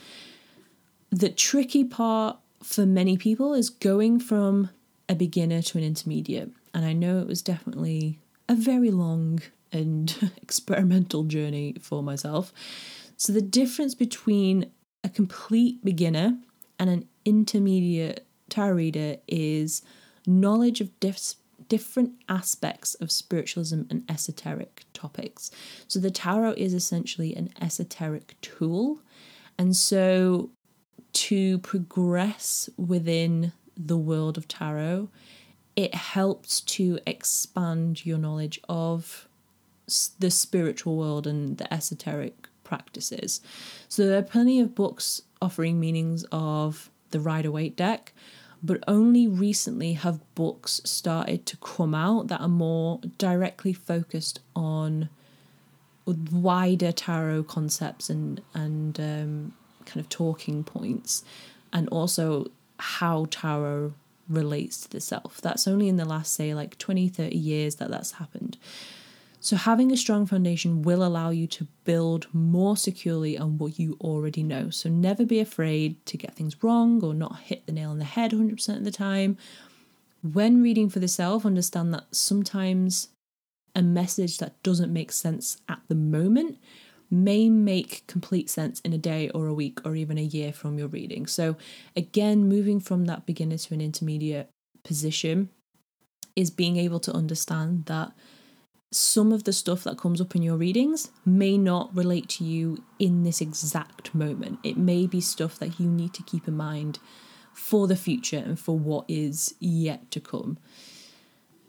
The 1.10 1.28
tricky 1.28 1.84
part 1.84 2.38
for 2.62 2.86
many 2.86 3.16
people 3.16 3.52
is 3.52 3.68
going 3.68 4.20
from 4.20 4.70
a 5.08 5.14
beginner 5.14 5.60
to 5.62 5.78
an 5.78 5.84
intermediate. 5.84 6.50
And 6.72 6.84
I 6.84 6.92
know 6.92 7.18
it 7.18 7.26
was 7.26 7.42
definitely 7.42 8.20
a 8.48 8.54
very 8.54 8.90
long 8.90 9.40
and 9.72 10.32
experimental 10.42 11.24
journey 11.24 11.76
for 11.80 12.02
myself. 12.02 12.52
So, 13.16 13.32
the 13.32 13.42
difference 13.42 13.94
between 13.94 14.70
a 15.04 15.08
complete 15.08 15.84
beginner 15.84 16.38
and 16.78 16.90
an 16.90 17.08
intermediate 17.24 18.26
tarot 18.48 18.74
reader 18.74 19.16
is 19.28 19.82
knowledge 20.26 20.80
of 20.80 20.98
diff- 21.00 21.34
different 21.68 22.12
aspects 22.28 22.94
of 22.96 23.10
spiritualism 23.10 23.82
and 23.88 24.04
esoteric 24.10 24.84
topics. 24.92 25.50
So 25.88 25.98
the 25.98 26.10
tarot 26.10 26.54
is 26.56 26.74
essentially 26.74 27.34
an 27.34 27.50
esoteric 27.60 28.36
tool. 28.42 29.00
And 29.56 29.76
so 29.76 30.50
to 31.12 31.58
progress 31.58 32.68
within 32.76 33.52
the 33.76 33.96
world 33.96 34.36
of 34.36 34.48
tarot, 34.48 35.08
it 35.76 35.94
helps 35.94 36.60
to 36.60 36.98
expand 37.06 38.04
your 38.04 38.18
knowledge 38.18 38.60
of 38.68 39.28
the 40.18 40.30
spiritual 40.30 40.96
world 40.96 41.26
and 41.26 41.58
the 41.58 41.72
esoteric 41.72 42.48
practices. 42.64 43.40
So 43.88 44.06
there 44.06 44.18
are 44.18 44.22
plenty 44.22 44.60
of 44.60 44.74
books 44.74 45.22
offering 45.42 45.80
meanings 45.80 46.24
of 46.30 46.90
the 47.10 47.20
Rider 47.20 47.50
Waite 47.50 47.76
deck, 47.76 48.12
but 48.62 48.82
only 48.86 49.26
recently 49.26 49.94
have 49.94 50.20
books 50.34 50.80
started 50.84 51.46
to 51.46 51.56
come 51.56 51.94
out 51.94 52.28
that 52.28 52.40
are 52.40 52.48
more 52.48 53.00
directly 53.18 53.72
focused 53.72 54.40
on 54.54 55.08
wider 56.06 56.92
tarot 56.92 57.44
concepts 57.44 58.10
and 58.10 58.40
and 58.54 58.98
um, 59.00 59.52
kind 59.86 60.00
of 60.00 60.08
talking 60.08 60.62
points, 60.62 61.24
and 61.72 61.88
also 61.88 62.50
how 62.78 63.26
tarot 63.30 63.92
relates 64.28 64.82
to 64.82 64.90
the 64.90 65.00
self. 65.00 65.40
That's 65.40 65.66
only 65.66 65.88
in 65.88 65.96
the 65.96 66.04
last 66.04 66.34
say 66.34 66.54
like 66.54 66.78
20 66.78 67.08
30 67.08 67.36
years 67.36 67.76
that 67.76 67.90
that's 67.90 68.12
happened. 68.12 68.56
So, 69.42 69.56
having 69.56 69.90
a 69.90 69.96
strong 69.96 70.26
foundation 70.26 70.82
will 70.82 71.02
allow 71.02 71.30
you 71.30 71.46
to 71.46 71.66
build 71.84 72.26
more 72.34 72.76
securely 72.76 73.38
on 73.38 73.56
what 73.56 73.78
you 73.78 73.96
already 74.02 74.42
know. 74.42 74.68
So, 74.68 74.90
never 74.90 75.24
be 75.24 75.40
afraid 75.40 76.04
to 76.06 76.18
get 76.18 76.36
things 76.36 76.62
wrong 76.62 77.02
or 77.02 77.14
not 77.14 77.40
hit 77.40 77.64
the 77.64 77.72
nail 77.72 77.90
on 77.90 77.98
the 77.98 78.04
head 78.04 78.32
100% 78.32 78.76
of 78.76 78.84
the 78.84 78.90
time. 78.90 79.38
When 80.22 80.62
reading 80.62 80.90
for 80.90 80.98
the 80.98 81.08
self, 81.08 81.46
understand 81.46 81.94
that 81.94 82.14
sometimes 82.14 83.08
a 83.74 83.80
message 83.80 84.36
that 84.38 84.62
doesn't 84.62 84.92
make 84.92 85.10
sense 85.10 85.56
at 85.70 85.80
the 85.88 85.94
moment 85.94 86.58
may 87.10 87.48
make 87.48 88.06
complete 88.06 88.50
sense 88.50 88.80
in 88.80 88.92
a 88.92 88.98
day 88.98 89.30
or 89.30 89.46
a 89.46 89.54
week 89.54 89.80
or 89.86 89.96
even 89.96 90.18
a 90.18 90.22
year 90.22 90.52
from 90.52 90.78
your 90.78 90.88
reading. 90.88 91.26
So, 91.26 91.56
again, 91.96 92.46
moving 92.46 92.78
from 92.78 93.06
that 93.06 93.24
beginner 93.24 93.56
to 93.56 93.74
an 93.74 93.80
intermediate 93.80 94.50
position 94.84 95.48
is 96.36 96.50
being 96.50 96.76
able 96.76 97.00
to 97.00 97.12
understand 97.12 97.86
that 97.86 98.12
some 98.92 99.32
of 99.32 99.44
the 99.44 99.52
stuff 99.52 99.84
that 99.84 99.98
comes 99.98 100.20
up 100.20 100.34
in 100.34 100.42
your 100.42 100.56
readings 100.56 101.10
may 101.24 101.56
not 101.56 101.94
relate 101.94 102.28
to 102.28 102.44
you 102.44 102.82
in 102.98 103.22
this 103.22 103.40
exact 103.40 104.14
moment. 104.14 104.58
It 104.64 104.76
may 104.76 105.06
be 105.06 105.20
stuff 105.20 105.58
that 105.60 105.78
you 105.78 105.88
need 105.88 106.12
to 106.14 106.24
keep 106.24 106.48
in 106.48 106.56
mind 106.56 106.98
for 107.52 107.86
the 107.86 107.96
future 107.96 108.38
and 108.38 108.58
for 108.58 108.76
what 108.76 109.04
is 109.06 109.54
yet 109.60 110.10
to 110.10 110.20
come. 110.20 110.58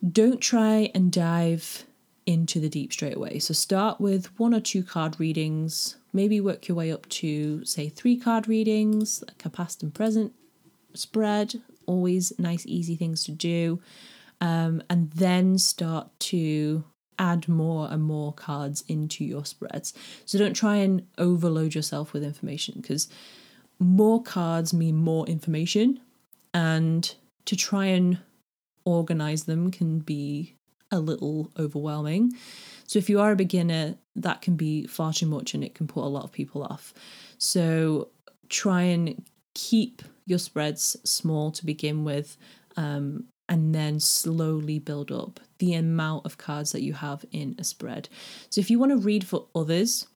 Don't 0.07 0.41
try 0.41 0.89
and 0.95 1.11
dive 1.11 1.85
into 2.25 2.59
the 2.59 2.69
deep 2.69 2.91
straight 2.91 3.15
away. 3.15 3.37
So 3.37 3.53
start 3.53 3.99
with 4.01 4.27
one 4.39 4.53
or 4.53 4.59
two 4.59 4.83
card 4.83 5.19
readings, 5.19 5.97
maybe 6.13 6.41
work 6.41 6.67
your 6.67 6.77
way 6.77 6.91
up 6.91 7.07
to, 7.09 7.63
say, 7.65 7.89
three 7.89 8.17
card 8.17 8.47
readings, 8.47 9.23
like 9.27 9.45
a 9.45 9.49
past 9.49 9.83
and 9.83 9.93
present 9.93 10.33
spread. 10.93 11.61
Always 11.85 12.33
nice, 12.39 12.65
easy 12.65 12.95
things 12.95 13.23
to 13.25 13.31
do. 13.31 13.79
Um, 14.39 14.81
and 14.89 15.11
then 15.11 15.59
start 15.59 16.07
to 16.21 16.83
add 17.21 17.47
more 17.47 17.87
and 17.91 18.01
more 18.01 18.33
cards 18.33 18.83
into 18.87 19.23
your 19.23 19.45
spreads. 19.45 19.93
So 20.25 20.39
don't 20.39 20.55
try 20.55 20.77
and 20.77 21.05
overload 21.19 21.75
yourself 21.75 22.13
with 22.13 22.23
information 22.23 22.75
because 22.81 23.07
more 23.79 24.21
cards 24.21 24.73
mean 24.73 24.95
more 24.95 25.27
information 25.27 25.99
and 26.53 27.13
to 27.45 27.55
try 27.55 27.85
and 27.85 28.17
organize 28.85 29.43
them 29.43 29.69
can 29.69 29.99
be 29.99 30.55
a 30.89 30.99
little 30.99 31.51
overwhelming. 31.57 32.33
So 32.87 32.97
if 32.97 33.09
you 33.09 33.21
are 33.21 33.31
a 33.31 33.35
beginner, 33.35 33.95
that 34.15 34.41
can 34.41 34.55
be 34.55 34.87
far 34.87 35.13
too 35.13 35.27
much 35.27 35.53
and 35.53 35.63
it 35.63 35.75
can 35.75 35.87
put 35.87 36.03
a 36.03 36.09
lot 36.09 36.23
of 36.23 36.31
people 36.31 36.63
off. 36.63 36.93
So 37.37 38.09
try 38.49 38.81
and 38.81 39.23
keep 39.53 40.01
your 40.25 40.39
spreads 40.39 40.97
small 41.03 41.51
to 41.51 41.65
begin 41.65 42.03
with 42.03 42.35
um, 42.77 43.25
and 43.51 43.75
then 43.75 43.99
slowly 43.99 44.79
build 44.79 45.11
up 45.11 45.41
the 45.59 45.73
amount 45.73 46.25
of 46.25 46.37
cards 46.37 46.71
that 46.71 46.81
you 46.81 46.93
have 46.93 47.25
in 47.33 47.53
a 47.59 47.65
spread. 47.65 48.07
So 48.49 48.61
if 48.61 48.71
you 48.71 48.79
want 48.79 48.93
to 48.93 48.97
read 48.97 49.27
for 49.27 49.45
others, 49.53 50.07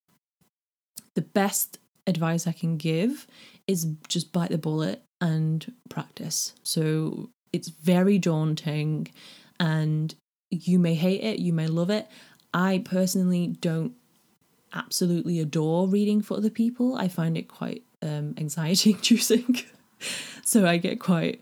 the 1.16 1.22
best 1.22 1.78
advice 2.08 2.48
I 2.48 2.54
can 2.54 2.78
give 2.78 3.28
is 3.68 3.88
just 4.08 4.32
bite 4.32 4.52
the 4.52 4.58
bullet 4.58 5.04
and 5.20 5.70
practice. 5.90 6.54
So 6.64 7.30
it's 7.52 7.68
very 7.68 8.18
daunting 8.18 9.10
and 9.60 10.16
you 10.50 10.80
may 10.80 10.96
hate 10.96 11.22
it, 11.22 11.40
you 11.40 11.52
may 11.52 11.68
love 11.68 11.90
it. 11.90 12.08
I 12.54 12.84
personally 12.86 13.48
don't 13.48 13.96
absolutely 14.72 15.42
adore 15.42 15.90
reading 15.90 16.22
for 16.22 16.38
other 16.38 16.50
people. 16.50 16.96
I 16.96 17.10
find 17.10 17.38
it 17.38 17.50
quite 17.50 17.84
um, 18.02 18.34
anxiety 18.38 18.92
inducing. 18.94 19.58
so 20.46 20.66
I 20.66 20.78
get 20.78 21.02
quite 21.02 21.42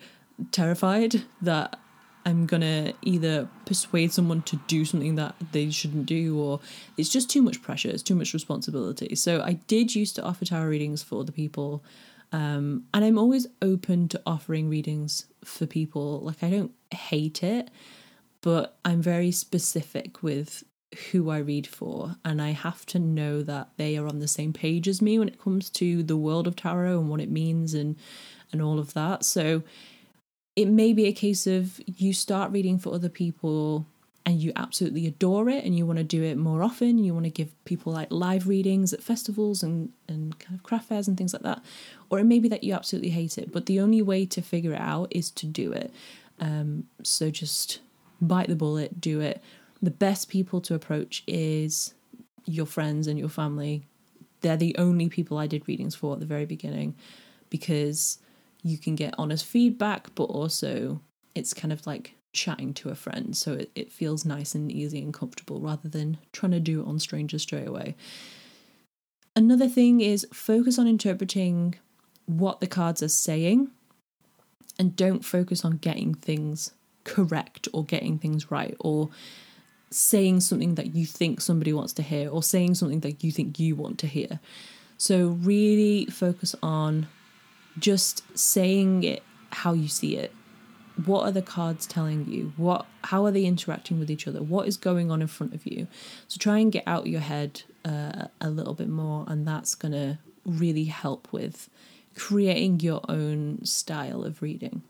terrified 0.51 1.21
that 1.39 1.79
I'm 2.25 2.45
gonna 2.45 2.93
either 3.01 3.47
persuade 3.65 4.11
someone 4.11 4.41
to 4.43 4.55
do 4.67 4.85
something 4.85 5.15
that 5.15 5.35
they 5.51 5.69
shouldn't 5.69 6.05
do, 6.05 6.39
or 6.39 6.59
it's 6.97 7.09
just 7.09 7.29
too 7.29 7.41
much 7.41 7.61
pressure, 7.61 7.89
it's 7.89 8.03
too 8.03 8.15
much 8.15 8.33
responsibility. 8.33 9.15
So 9.15 9.41
I 9.41 9.53
did 9.67 9.95
used 9.95 10.15
to 10.15 10.23
offer 10.23 10.45
tarot 10.45 10.67
readings 10.67 11.03
for 11.03 11.19
other 11.19 11.31
people, 11.31 11.83
um, 12.31 12.85
and 12.93 13.03
I'm 13.05 13.17
always 13.17 13.47
open 13.61 14.07
to 14.09 14.21
offering 14.25 14.69
readings 14.69 15.25
for 15.43 15.65
people. 15.65 16.19
Like 16.21 16.41
I 16.43 16.49
don't 16.49 16.71
hate 16.91 17.43
it, 17.43 17.69
but 18.41 18.77
I'm 18.85 19.01
very 19.01 19.31
specific 19.31 20.23
with 20.23 20.63
who 21.11 21.29
I 21.29 21.39
read 21.39 21.67
for, 21.67 22.15
and 22.23 22.41
I 22.41 22.51
have 22.51 22.85
to 22.87 22.99
know 22.99 23.41
that 23.43 23.69
they 23.77 23.97
are 23.97 24.07
on 24.07 24.19
the 24.19 24.27
same 24.27 24.53
page 24.53 24.87
as 24.87 25.01
me 25.01 25.19
when 25.19 25.27
it 25.27 25.41
comes 25.41 25.69
to 25.71 26.03
the 26.03 26.17
world 26.17 26.47
of 26.47 26.55
tarot 26.55 26.99
and 26.99 27.09
what 27.09 27.21
it 27.21 27.31
means 27.31 27.73
and 27.73 27.95
and 28.51 28.61
all 28.61 28.79
of 28.79 28.93
that. 28.93 29.25
So 29.25 29.63
it 30.55 30.67
may 30.67 30.93
be 30.93 31.05
a 31.05 31.13
case 31.13 31.47
of 31.47 31.81
you 31.85 32.13
start 32.13 32.51
reading 32.51 32.77
for 32.77 32.93
other 32.93 33.09
people 33.09 33.85
and 34.25 34.41
you 34.41 34.53
absolutely 34.55 35.05
adore 35.05 35.49
it 35.49 35.65
and 35.65 35.77
you 35.77 35.85
want 35.85 35.97
to 35.97 36.03
do 36.03 36.23
it 36.23 36.37
more 36.37 36.63
often 36.63 36.97
you 36.97 37.13
want 37.13 37.25
to 37.25 37.29
give 37.29 37.49
people 37.65 37.91
like 37.91 38.09
live 38.09 38.47
readings 38.47 38.93
at 38.93 39.03
festivals 39.03 39.61
and 39.63 39.91
and 40.07 40.39
kind 40.39 40.55
of 40.55 40.63
craft 40.63 40.87
fairs 40.87 41.07
and 41.07 41.17
things 41.17 41.33
like 41.33 41.41
that 41.41 41.61
or 42.09 42.19
it 42.19 42.23
may 42.23 42.39
be 42.39 42.47
that 42.47 42.63
you 42.63 42.73
absolutely 42.73 43.09
hate 43.09 43.37
it 43.37 43.51
but 43.51 43.65
the 43.65 43.79
only 43.79 44.01
way 44.01 44.25
to 44.25 44.41
figure 44.41 44.73
it 44.73 44.79
out 44.79 45.07
is 45.11 45.29
to 45.29 45.45
do 45.45 45.71
it 45.71 45.93
um, 46.39 46.85
so 47.03 47.29
just 47.29 47.79
bite 48.21 48.47
the 48.47 48.55
bullet 48.55 49.01
do 49.01 49.19
it 49.19 49.41
the 49.83 49.91
best 49.91 50.29
people 50.29 50.61
to 50.61 50.73
approach 50.73 51.23
is 51.27 51.93
your 52.45 52.65
friends 52.65 53.07
and 53.07 53.19
your 53.19 53.29
family. 53.29 53.83
They're 54.41 54.57
the 54.57 54.75
only 54.77 55.09
people 55.09 55.37
I 55.37 55.47
did 55.47 55.67
readings 55.67 55.93
for 55.93 56.13
at 56.13 56.19
the 56.19 56.25
very 56.25 56.45
beginning 56.45 56.95
because 57.49 58.19
you 58.63 58.77
can 58.77 58.95
get 58.95 59.13
honest 59.17 59.45
feedback, 59.45 60.13
but 60.15 60.25
also 60.25 61.01
it's 61.35 61.53
kind 61.53 61.71
of 61.71 61.85
like 61.85 62.15
chatting 62.33 62.73
to 62.73 62.89
a 62.89 62.95
friend. 62.95 63.35
So 63.35 63.53
it, 63.53 63.71
it 63.75 63.91
feels 63.91 64.25
nice 64.25 64.55
and 64.55 64.71
easy 64.71 64.99
and 64.99 65.13
comfortable 65.13 65.59
rather 65.59 65.87
than 65.87 66.17
trying 66.31 66.53
to 66.53 66.59
do 66.59 66.81
it 66.81 66.87
on 66.87 66.99
strangers 66.99 67.43
straight 67.43 67.67
away. 67.67 67.95
Another 69.35 69.67
thing 69.67 70.01
is 70.01 70.27
focus 70.33 70.77
on 70.77 70.87
interpreting 70.87 71.75
what 72.25 72.59
the 72.59 72.67
cards 72.67 73.03
are 73.03 73.09
saying 73.09 73.69
and 74.79 74.95
don't 74.95 75.25
focus 75.25 75.65
on 75.65 75.77
getting 75.77 76.13
things 76.13 76.71
correct 77.03 77.67
or 77.73 77.83
getting 77.83 78.17
things 78.17 78.49
right 78.49 78.75
or 78.79 79.09
saying 79.89 80.39
something 80.39 80.75
that 80.75 80.95
you 80.95 81.05
think 81.05 81.41
somebody 81.41 81.73
wants 81.73 81.93
to 81.93 82.01
hear 82.01 82.29
or 82.29 82.41
saying 82.41 82.75
something 82.75 83.01
that 83.01 83.23
you 83.23 83.31
think 83.31 83.59
you 83.59 83.75
want 83.75 83.99
to 83.99 84.07
hear. 84.07 84.39
So, 84.97 85.27
really 85.27 86.05
focus 86.05 86.55
on 86.63 87.07
just 87.77 88.37
saying 88.37 89.03
it 89.03 89.23
how 89.51 89.73
you 89.73 89.87
see 89.87 90.17
it. 90.17 90.33
What 91.05 91.23
are 91.23 91.31
the 91.31 91.41
cards 91.41 91.87
telling 91.87 92.27
you? 92.27 92.53
What 92.55 92.85
how 93.03 93.25
are 93.25 93.31
they 93.31 93.45
interacting 93.45 93.99
with 93.99 94.11
each 94.11 94.27
other? 94.27 94.41
What 94.41 94.67
is 94.67 94.77
going 94.77 95.11
on 95.11 95.21
in 95.21 95.27
front 95.27 95.53
of 95.53 95.65
you? 95.65 95.87
So 96.27 96.37
try 96.37 96.59
and 96.59 96.71
get 96.71 96.83
out 96.85 97.07
your 97.07 97.21
head 97.21 97.63
uh, 97.83 98.27
a 98.39 98.49
little 98.49 98.73
bit 98.73 98.89
more 98.89 99.25
and 99.27 99.47
that's 99.47 99.75
going 99.75 99.93
to 99.93 100.19
really 100.45 100.85
help 100.85 101.27
with 101.31 101.69
creating 102.15 102.79
your 102.81 103.01
own 103.09 103.65
style 103.65 104.23
of 104.23 104.41
reading. 104.41 104.83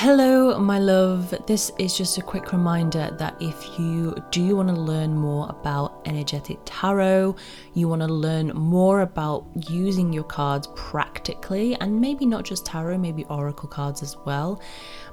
Hello, 0.00 0.56
my 0.60 0.78
love. 0.78 1.34
This 1.48 1.72
is 1.76 1.98
just 1.98 2.18
a 2.18 2.22
quick 2.22 2.52
reminder 2.52 3.10
that 3.18 3.34
if 3.42 3.80
you 3.80 4.14
do 4.30 4.54
want 4.54 4.68
to 4.68 4.74
learn 4.76 5.12
more 5.12 5.48
about 5.48 6.02
energetic 6.06 6.60
tarot, 6.64 7.34
you 7.74 7.88
want 7.88 8.02
to 8.02 8.06
learn 8.06 8.52
more 8.54 9.00
about 9.00 9.44
using 9.68 10.12
your 10.12 10.22
cards 10.22 10.68
practically, 10.76 11.74
and 11.80 12.00
maybe 12.00 12.26
not 12.26 12.44
just 12.44 12.64
tarot, 12.64 12.98
maybe 12.98 13.24
oracle 13.24 13.68
cards 13.68 14.04
as 14.04 14.16
well, 14.24 14.62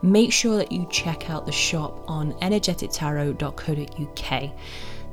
make 0.04 0.32
sure 0.32 0.56
that 0.56 0.72
you 0.72 0.88
check 0.92 1.32
out 1.32 1.48
the 1.48 1.52
shop 1.52 2.08
on 2.08 2.34
energetictarot.co.uk. 2.34 4.52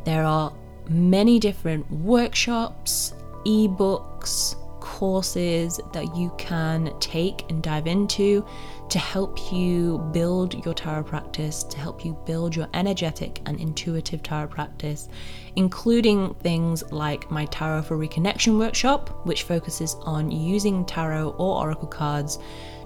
There 0.05 0.23
are 0.23 0.53
many 0.91 1.39
different 1.39 1.91
workshops, 1.91 3.15
ebooks, 3.47 4.57
courses 4.83 5.81
that 5.93 6.17
you 6.17 6.35
can 6.39 6.93
take 6.99 7.49
and 7.49 7.63
dive 7.63 7.87
into 7.87 8.45
to 8.89 8.99
help 8.99 9.53
you 9.53 9.99
build 10.13 10.65
your 10.65 10.75
tarot 10.75 11.05
practice, 11.05 11.63
to 11.63 11.79
help 11.79 12.05
you 12.05 12.19
build 12.27 12.55
your 12.55 12.69
energetic 12.75 13.41
and 13.47 13.61
intuitive 13.61 14.25
tarot 14.25 14.49
practice, 14.49 15.09
including 15.55 16.35
things 16.35 16.83
like 16.91 17.31
my 17.31 17.47
Tarot 17.47 17.83
for 17.83 17.97
Reconnection 17.97 18.59
workshop, 18.59 19.25
which 19.25 19.45
focuses 19.45 19.95
on 20.03 20.33
using 20.33 20.85
tarot 20.85 21.31
or 21.39 21.63
oracle 21.63 21.87
cards 21.87 22.41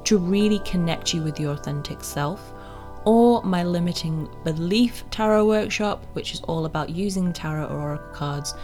to 0.05 0.19
really 0.19 0.59
connect 0.61 1.15
you 1.15 1.23
with 1.23 1.41
your 1.41 1.55
authentic 1.55 2.05
self 2.05 2.53
or 3.07 3.43
my 3.43 3.65
limiting 3.65 4.29
belief 4.45 5.03
tarot 5.11 5.47
workshop, 5.47 6.05
which 6.13 6.35
is 6.35 6.43
all 6.43 6.67
about 6.67 6.91
using 6.91 7.33
tarot 7.33 7.69
or 7.69 7.81
oracle 7.81 8.13
cards 8.13 8.55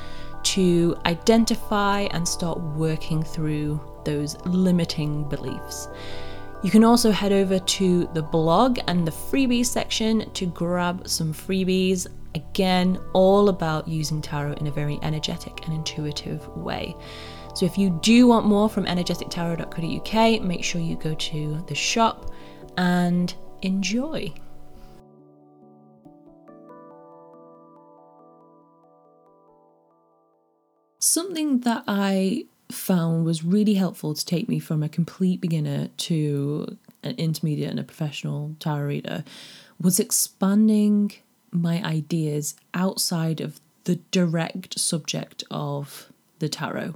to 0.44 0.96
identify 1.06 2.02
and 2.10 2.26
start 2.26 2.60
working 2.60 3.22
through 3.22 3.80
those 4.04 4.36
limiting 4.44 5.28
beliefs. 5.28 5.88
You 6.62 6.70
can 6.70 6.84
also 6.84 7.10
head 7.10 7.32
over 7.32 7.58
to 7.58 8.08
the 8.14 8.22
blog 8.22 8.78
and 8.86 9.06
the 9.06 9.10
freebies 9.10 9.66
section 9.66 10.30
to 10.30 10.46
grab 10.46 11.08
some 11.08 11.34
freebies. 11.34 12.06
Again, 12.34 12.98
all 13.12 13.48
about 13.48 13.88
using 13.88 14.22
tarot 14.22 14.54
in 14.54 14.68
a 14.68 14.70
very 14.70 14.98
energetic 15.02 15.66
and 15.66 15.74
intuitive 15.74 16.46
way. 16.56 16.94
So 17.54 17.66
if 17.66 17.76
you 17.76 17.90
do 18.02 18.28
want 18.28 18.46
more 18.46 18.68
from 18.70 18.86
energetictarot.co.uk, 18.86 20.42
make 20.42 20.64
sure 20.64 20.80
you 20.80 20.96
go 20.96 21.14
to 21.14 21.64
the 21.66 21.74
shop 21.74 22.30
and 22.76 23.34
enjoy. 23.62 24.32
Something 31.12 31.60
that 31.60 31.84
I 31.86 32.46
found 32.70 33.26
was 33.26 33.44
really 33.44 33.74
helpful 33.74 34.14
to 34.14 34.24
take 34.24 34.48
me 34.48 34.58
from 34.58 34.82
a 34.82 34.88
complete 34.88 35.42
beginner 35.42 35.88
to 36.08 36.78
an 37.02 37.16
intermediate 37.16 37.68
and 37.68 37.78
a 37.78 37.84
professional 37.84 38.56
tarot 38.58 38.86
reader 38.86 39.24
was 39.78 40.00
expanding 40.00 41.12
my 41.50 41.84
ideas 41.84 42.54
outside 42.72 43.42
of 43.42 43.60
the 43.84 43.96
direct 44.10 44.78
subject 44.78 45.44
of 45.50 46.10
the 46.38 46.48
tarot. 46.48 46.94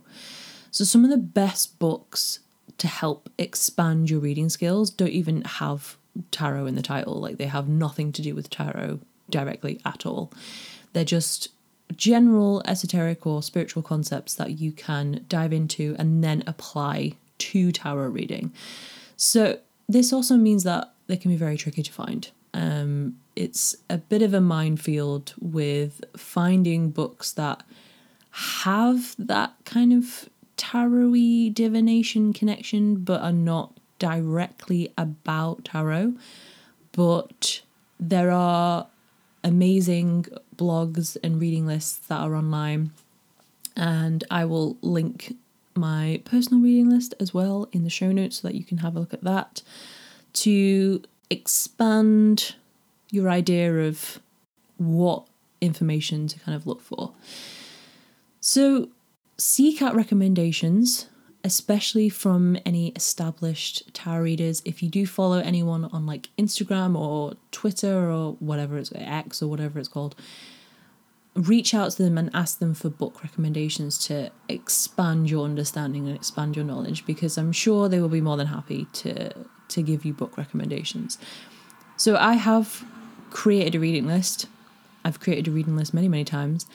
So, 0.70 0.82
some 0.82 1.04
of 1.04 1.10
the 1.10 1.18
best 1.18 1.78
books 1.78 2.38
to 2.78 2.86
help 2.86 3.28
expand 3.36 4.08
your 4.08 4.20
reading 4.20 4.48
skills 4.48 4.88
don't 4.88 5.10
even 5.10 5.42
have 5.42 5.98
tarot 6.30 6.64
in 6.64 6.74
the 6.74 6.80
title, 6.80 7.20
like 7.20 7.36
they 7.36 7.48
have 7.48 7.68
nothing 7.68 8.12
to 8.12 8.22
do 8.22 8.34
with 8.34 8.48
tarot 8.48 9.00
directly 9.28 9.78
at 9.84 10.06
all. 10.06 10.32
They're 10.94 11.04
just 11.04 11.50
general 11.94 12.62
esoteric 12.66 13.26
or 13.26 13.42
spiritual 13.42 13.82
concepts 13.82 14.34
that 14.34 14.58
you 14.58 14.72
can 14.72 15.24
dive 15.28 15.52
into 15.52 15.94
and 15.98 16.22
then 16.22 16.42
apply 16.46 17.12
to 17.38 17.70
tarot 17.72 18.08
reading. 18.08 18.52
So, 19.16 19.58
this 19.88 20.12
also 20.12 20.36
means 20.36 20.64
that 20.64 20.92
they 21.06 21.16
can 21.16 21.30
be 21.30 21.36
very 21.36 21.56
tricky 21.56 21.82
to 21.82 21.92
find. 21.92 22.28
Um, 22.52 23.18
it's 23.36 23.76
a 23.88 23.98
bit 23.98 24.22
of 24.22 24.34
a 24.34 24.40
minefield 24.40 25.34
with 25.40 26.02
finding 26.16 26.90
books 26.90 27.30
that 27.32 27.62
have 28.30 29.14
that 29.18 29.54
kind 29.64 29.92
of 29.92 30.28
tarot 30.56 31.50
divination 31.52 32.32
connection 32.32 32.96
but 32.96 33.20
are 33.20 33.32
not 33.32 33.78
directly 33.98 34.92
about 34.98 35.64
tarot. 35.64 36.14
But 36.92 37.62
there 38.00 38.30
are 38.30 38.86
amazing 39.44 40.26
blogs 40.56 41.16
and 41.22 41.40
reading 41.40 41.66
lists 41.66 41.98
that 42.08 42.20
are 42.20 42.34
online. 42.34 42.92
And 43.76 44.24
I 44.30 44.44
will 44.44 44.76
link 44.80 45.36
my 45.74 46.20
personal 46.24 46.62
reading 46.62 46.88
list 46.88 47.14
as 47.20 47.34
well 47.34 47.68
in 47.72 47.84
the 47.84 47.90
show 47.90 48.10
notes 48.10 48.40
so 48.40 48.48
that 48.48 48.54
you 48.54 48.64
can 48.64 48.78
have 48.78 48.96
a 48.96 49.00
look 49.00 49.12
at 49.12 49.24
that 49.24 49.62
to 50.32 51.02
expand 51.30 52.54
your 53.10 53.28
idea 53.28 53.86
of 53.86 54.20
what 54.78 55.26
information 55.60 56.28
to 56.28 56.38
kind 56.40 56.54
of 56.54 56.66
look 56.66 56.80
for. 56.80 57.12
So, 58.40 58.88
seek 59.38 59.82
out 59.82 59.94
recommendations, 59.94 61.06
especially 61.46 62.08
from 62.08 62.58
any 62.66 62.88
established 62.88 63.94
tarot 63.94 64.22
readers. 64.22 64.62
If 64.64 64.82
you 64.82 64.88
do 64.88 65.06
follow 65.06 65.38
anyone 65.38 65.84
on 65.84 66.04
like 66.04 66.28
Instagram 66.36 66.98
or 66.98 67.34
Twitter 67.52 68.10
or 68.10 68.32
whatever 68.40 68.76
it's 68.76 68.90
X 68.96 69.40
or 69.40 69.48
whatever 69.48 69.78
it's 69.78 69.88
called, 69.88 70.16
reach 71.36 71.72
out 71.72 71.92
to 71.92 72.02
them 72.02 72.18
and 72.18 72.30
ask 72.34 72.58
them 72.58 72.74
for 72.74 72.90
book 72.90 73.22
recommendations 73.22 73.96
to 74.08 74.32
expand 74.48 75.30
your 75.30 75.44
understanding 75.44 76.08
and 76.08 76.16
expand 76.16 76.56
your 76.56 76.64
knowledge 76.64 77.06
because 77.06 77.38
I'm 77.38 77.52
sure 77.52 77.88
they 77.88 78.00
will 78.00 78.08
be 78.08 78.20
more 78.20 78.36
than 78.36 78.48
happy 78.48 78.88
to 78.94 79.32
to 79.68 79.82
give 79.82 80.04
you 80.04 80.12
book 80.12 80.36
recommendations. 80.36 81.16
So 81.96 82.16
I 82.16 82.34
have 82.34 82.84
created 83.30 83.76
a 83.76 83.80
reading 83.80 84.08
list. 84.08 84.46
I've 85.04 85.20
created 85.20 85.46
a 85.46 85.52
reading 85.52 85.76
list 85.76 85.94
many, 85.94 86.08
many 86.08 86.24
times, 86.24 86.66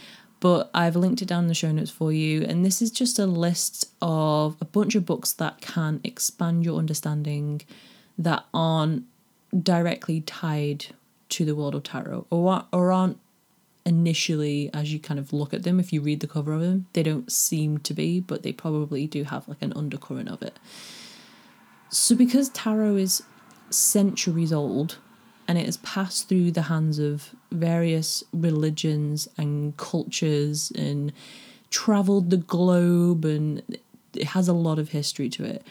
but 0.41 0.71
I've 0.73 0.95
linked 0.95 1.21
it 1.21 1.27
down 1.27 1.43
in 1.43 1.47
the 1.47 1.54
show 1.54 1.71
notes 1.71 1.91
for 1.91 2.12
you. 2.12 2.41
And 2.41 2.65
this 2.65 2.82
is 2.82 2.91
just 2.91 3.19
a 3.19 3.27
list 3.27 3.89
of 4.01 4.58
a 4.60 4.65
bunch 4.65 4.95
of 4.95 5.06
books 5.06 5.32
that 5.34 5.62
can 5.62 6.01
expand 6.04 6.65
your 6.65 6.77
understanding 6.80 7.62
that 8.17 8.43
aren't 8.54 9.04
directly 9.58 10.21
tied 10.21 10.88
to 11.30 11.45
the 11.45 11.56
world 11.56 11.75
of 11.75 11.84
tarot 11.84 12.25
or, 12.30 12.65
or 12.73 12.91
aren't 12.91 13.19
initially 13.86 14.69
as 14.73 14.91
you 14.91 14.99
kind 14.99 15.19
of 15.19 15.32
look 15.32 15.54
at 15.54 15.63
them 15.63 15.80
if 15.80 15.93
you 15.93 16.01
read 16.01 16.19
the 16.19 16.27
cover 16.27 16.54
of 16.54 16.62
them 16.62 16.86
they 16.93 17.01
don't 17.01 17.32
seem 17.32 17.80
to 17.80 17.95
be 17.95 18.19
but 18.19 18.43
they 18.43 18.54
probably 18.54 19.08
do 19.08 19.23
have 19.23 19.47
like 19.47 19.62
an 19.62 19.73
undercurrent 19.73 20.30
of 20.30 20.43
it 20.43 20.60
so 21.89 22.15
because 22.15 22.49
tarot 22.49 22.95
is 22.95 23.23
centuries 23.71 24.54
old 24.54 24.99
and 25.47 25.58
it 25.58 25.65
has 25.65 25.77
passed 25.77 26.30
through 26.30 26.51
the 26.51 26.63
hands 26.63 26.99
of 26.99 27.36
various 27.51 28.23
religions 28.34 29.27
and 29.38 29.75
cultures 29.77 30.71
and 30.77 31.12
traveled 31.69 32.30
the 32.30 32.38
globe 32.38 33.25
and 33.25 33.62
it 34.13 34.23
has 34.23 34.47
a 34.47 34.54
lot 34.54 34.80
of 34.80 34.89
history 34.89 35.30
to 35.30 35.43
it. 35.43 35.65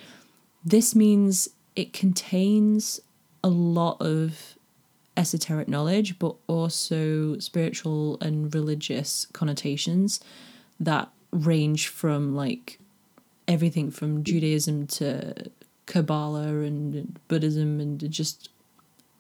This 0.65 0.95
means 0.95 1.49
it 1.77 1.93
contains 1.93 3.01
a 3.43 3.49
lot 3.49 4.01
of 4.01 4.57
esoteric 5.17 5.69
knowledge, 5.69 6.19
but 6.19 6.35
also 6.47 7.39
spiritual 7.39 8.19
and 8.21 8.55
religious 8.55 9.27
connotations 9.33 10.21
that 10.79 11.11
range 11.31 11.89
from 11.89 12.35
like 12.35 12.79
everything 13.47 13.91
from 13.91 14.25
Judaism 14.25 14.87
to 14.87 15.51
Kabbalah 15.87 16.61
and 16.61 17.19
Buddhism 17.29 17.81
and 17.81 18.11
just 18.11 18.49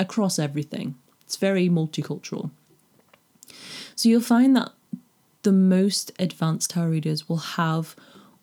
across 0.00 0.38
everything. 0.38 0.96
It's 1.22 1.36
very 1.36 1.68
multicultural. 1.68 2.50
So 3.94 4.08
you'll 4.08 4.20
find 4.20 4.56
that 4.56 4.72
the 5.42 5.52
most 5.52 6.12
advanced 6.18 6.70
tarot 6.70 6.88
readers 6.88 7.28
will 7.28 7.36
have 7.36 7.94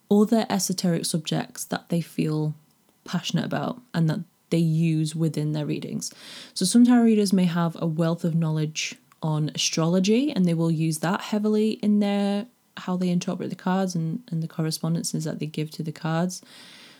other 0.09 0.45
esoteric 0.49 1.05
subjects 1.05 1.65
that 1.65 1.89
they 1.89 1.99
feel 1.99 2.55
passionate 3.03 3.45
about 3.45 3.81
and 3.93 4.09
that 4.09 4.21
they 4.49 4.57
use 4.57 5.15
within 5.15 5.51
their 5.51 5.65
readings. 5.65 6.13
So 6.53 6.65
some 6.65 6.85
tarot 6.85 7.03
readers 7.03 7.33
may 7.33 7.45
have 7.45 7.75
a 7.81 7.87
wealth 7.87 8.23
of 8.23 8.35
knowledge 8.35 8.95
on 9.21 9.51
astrology 9.53 10.31
and 10.31 10.45
they 10.45 10.53
will 10.53 10.71
use 10.71 10.99
that 10.99 11.21
heavily 11.21 11.71
in 11.71 11.99
their 11.99 12.47
how 12.77 12.95
they 12.95 13.09
interpret 13.09 13.49
the 13.49 13.55
cards 13.55 13.95
and, 13.95 14.21
and 14.29 14.43
the 14.43 14.47
correspondences 14.47 15.23
that 15.23 15.39
they 15.39 15.47
give 15.47 15.71
to 15.71 15.83
the 15.83 15.91
cards. 15.91 16.41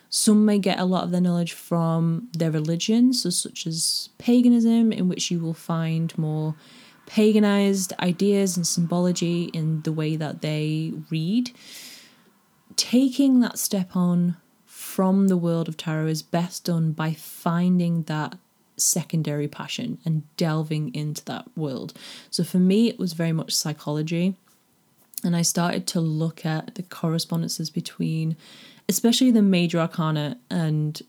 Some 0.10 0.46
may 0.46 0.60
get 0.60 0.80
a 0.80 0.86
lot 0.86 1.04
of 1.04 1.12
their 1.12 1.22
knowledge 1.22 1.54
from 1.54 2.30
their 2.38 2.52
religion, 2.52 3.13
so 3.13 3.30
such 3.30 3.67
as 3.67 4.10
paganism, 4.17 4.91
in 4.91 5.10
which 5.10 5.30
you 5.32 5.39
will 5.39 5.54
find 5.54 6.17
more 6.17 6.56
paganized 7.06 7.93
ideas 8.00 8.58
and 8.58 8.67
symbology 8.67 9.46
in 9.46 9.82
the 9.82 9.91
way 9.91 10.15
that 10.15 10.41
they 10.41 10.93
read. 11.10 11.52
Taking 12.76 13.39
that 13.39 13.58
step 13.60 13.96
on 13.96 14.38
from 14.65 15.28
the 15.28 15.38
world 15.38 15.67
of 15.67 15.78
tarot 15.78 16.08
is 16.08 16.22
best 16.22 16.65
done 16.65 16.91
by 16.91 17.13
finding 17.13 18.04
that 18.04 18.38
secondary 18.78 19.48
passion 19.48 19.98
and 20.06 20.24
delving 20.38 20.93
into 20.93 21.26
that 21.26 21.46
world. 21.58 21.93
So 22.30 22.43
for 22.43 22.60
me, 22.60 22.88
it 22.88 23.00
was 23.00 23.13
very 23.13 23.32
much 23.32 23.54
psychology. 23.54 24.36
And 25.24 25.36
I 25.36 25.41
started 25.41 25.88
to 25.88 26.00
look 26.00 26.46
at 26.46 26.76
the 26.76 26.84
correspondences 26.84 27.72
between, 27.72 28.38
especially 28.89 29.32
the 29.32 29.41
major 29.41 29.80
arcana 29.80 30.38
and 30.50 31.02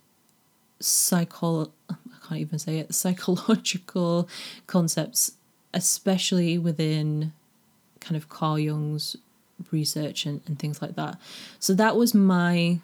psycho 0.81 1.73
I 1.91 1.95
can't 2.27 2.41
even 2.41 2.59
say 2.59 2.79
it, 2.79 2.95
psychological 2.95 4.29
concepts, 4.67 5.33
especially 5.73 6.59
within 6.59 7.33
kind 8.01 8.17
of 8.17 8.29
Carl 8.29 8.59
Jung's 8.59 9.17
research 9.71 10.27
and, 10.27 10.41
and 10.47 10.59
things 10.59 10.81
like 10.81 10.95
that. 10.97 11.19
So 11.59 11.75
that 11.75 11.97
was 11.97 12.15
my 12.15 12.81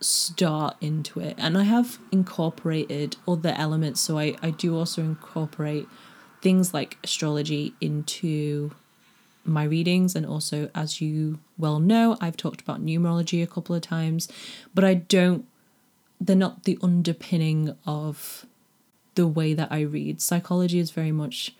start 0.00 0.76
into 0.80 1.20
it. 1.20 1.34
And 1.38 1.58
I 1.58 1.64
have 1.64 1.98
incorporated 2.12 3.16
other 3.26 3.54
elements. 3.56 4.00
So 4.00 4.18
I, 4.18 4.36
I 4.42 4.50
do 4.50 4.76
also 4.76 5.02
incorporate 5.02 5.86
things 6.40 6.72
like 6.72 6.98
astrology 7.02 7.74
into 7.80 8.72
my 9.44 9.64
readings. 9.64 10.14
And 10.14 10.26
also, 10.26 10.70
as 10.74 11.00
you 11.00 11.38
well 11.56 11.80
know, 11.80 12.16
I've 12.20 12.36
talked 12.36 12.60
about 12.60 12.84
numerology 12.84 13.42
a 13.42 13.46
couple 13.46 13.74
of 13.74 13.82
times, 13.82 14.28
but 14.74 14.84
I 14.84 14.94
don't, 14.94 15.46
they're 16.20 16.36
not 16.36 16.64
the 16.64 16.78
underpinning 16.82 17.76
of 17.86 18.46
the 19.14 19.26
way 19.26 19.54
that 19.54 19.70
I 19.70 19.80
read. 19.80 20.20
Psychology 20.20 20.78
is 20.78 20.90
very 20.90 21.12
much 21.12 21.54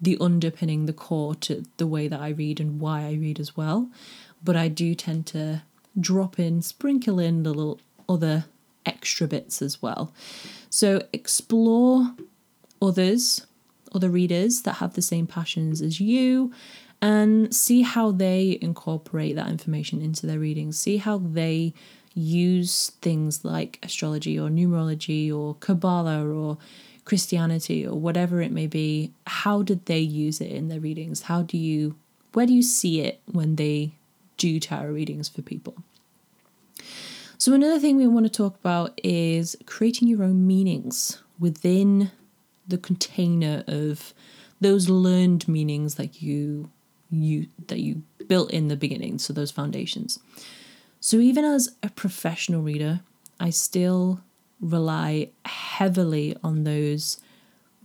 the 0.00 0.18
underpinning, 0.20 0.86
the 0.86 0.92
core 0.92 1.34
to 1.36 1.64
the 1.76 1.86
way 1.86 2.08
that 2.08 2.20
I 2.20 2.30
read 2.30 2.58
and 2.58 2.80
why 2.80 3.02
I 3.02 3.12
read 3.12 3.38
as 3.38 3.56
well. 3.56 3.88
But 4.42 4.56
I 4.56 4.68
do 4.68 4.94
tend 4.94 5.26
to 5.28 5.62
drop 5.98 6.38
in, 6.38 6.62
sprinkle 6.62 7.18
in 7.18 7.44
little 7.44 7.80
other 8.08 8.46
extra 8.84 9.28
bits 9.28 9.62
as 9.62 9.80
well. 9.80 10.12
So 10.70 11.02
explore 11.12 12.14
others, 12.80 13.46
other 13.94 14.08
readers 14.10 14.62
that 14.62 14.74
have 14.74 14.94
the 14.94 15.02
same 15.02 15.26
passions 15.26 15.80
as 15.80 16.00
you, 16.00 16.52
and 17.02 17.52
see 17.52 17.82
how 17.82 18.12
they 18.12 18.56
incorporate 18.62 19.34
that 19.34 19.48
information 19.48 20.00
into 20.00 20.24
their 20.24 20.38
readings. 20.38 20.78
See 20.78 20.98
how 20.98 21.18
they 21.18 21.74
use 22.14 22.92
things 23.02 23.44
like 23.44 23.80
astrology 23.82 24.38
or 24.38 24.48
numerology 24.48 25.34
or 25.34 25.56
Kabbalah 25.56 26.24
or 26.24 26.58
Christianity 27.04 27.84
or 27.84 27.98
whatever 27.98 28.40
it 28.40 28.52
may 28.52 28.68
be. 28.68 29.12
How 29.26 29.62
did 29.62 29.86
they 29.86 29.98
use 29.98 30.40
it 30.40 30.52
in 30.52 30.68
their 30.68 30.78
readings? 30.78 31.22
How 31.22 31.42
do 31.42 31.58
you, 31.58 31.96
where 32.34 32.46
do 32.46 32.54
you 32.54 32.62
see 32.62 33.00
it 33.00 33.20
when 33.26 33.56
they 33.56 33.94
do 34.36 34.60
tarot 34.60 34.92
readings 34.92 35.28
for 35.28 35.42
people? 35.42 35.74
So, 37.36 37.52
another 37.54 37.80
thing 37.80 37.96
we 37.96 38.06
want 38.06 38.26
to 38.26 38.30
talk 38.30 38.54
about 38.54 39.00
is 39.02 39.56
creating 39.66 40.06
your 40.06 40.22
own 40.22 40.46
meanings 40.46 41.20
within 41.40 42.12
the 42.68 42.78
container 42.78 43.64
of 43.66 44.14
those 44.60 44.88
learned 44.88 45.48
meanings 45.48 45.96
that 45.96 46.22
you 46.22 46.70
you 47.12 47.46
that 47.68 47.78
you 47.78 48.02
built 48.26 48.50
in 48.50 48.68
the 48.68 48.76
beginning 48.76 49.18
so 49.18 49.32
those 49.32 49.50
foundations 49.50 50.18
so 51.00 51.18
even 51.18 51.44
as 51.44 51.76
a 51.82 51.90
professional 51.90 52.62
reader 52.62 53.00
i 53.38 53.50
still 53.50 54.20
rely 54.60 55.28
heavily 55.44 56.36
on 56.42 56.64
those 56.64 57.20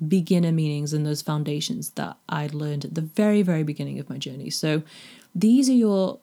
beginner 0.08 0.52
meanings 0.52 0.94
and 0.94 1.06
those 1.06 1.22
foundations 1.22 1.90
that 1.92 2.16
i 2.30 2.48
learned 2.54 2.86
at 2.86 2.96
the 2.96 3.02
very 3.02 3.42
very 3.42 3.64
beginning 3.64 4.00
of 4.00 4.10
my 4.10 4.18
journey 4.18 4.50
so 4.50 4.82
these 5.36 5.70
are 5.70 5.74
your 5.74 6.20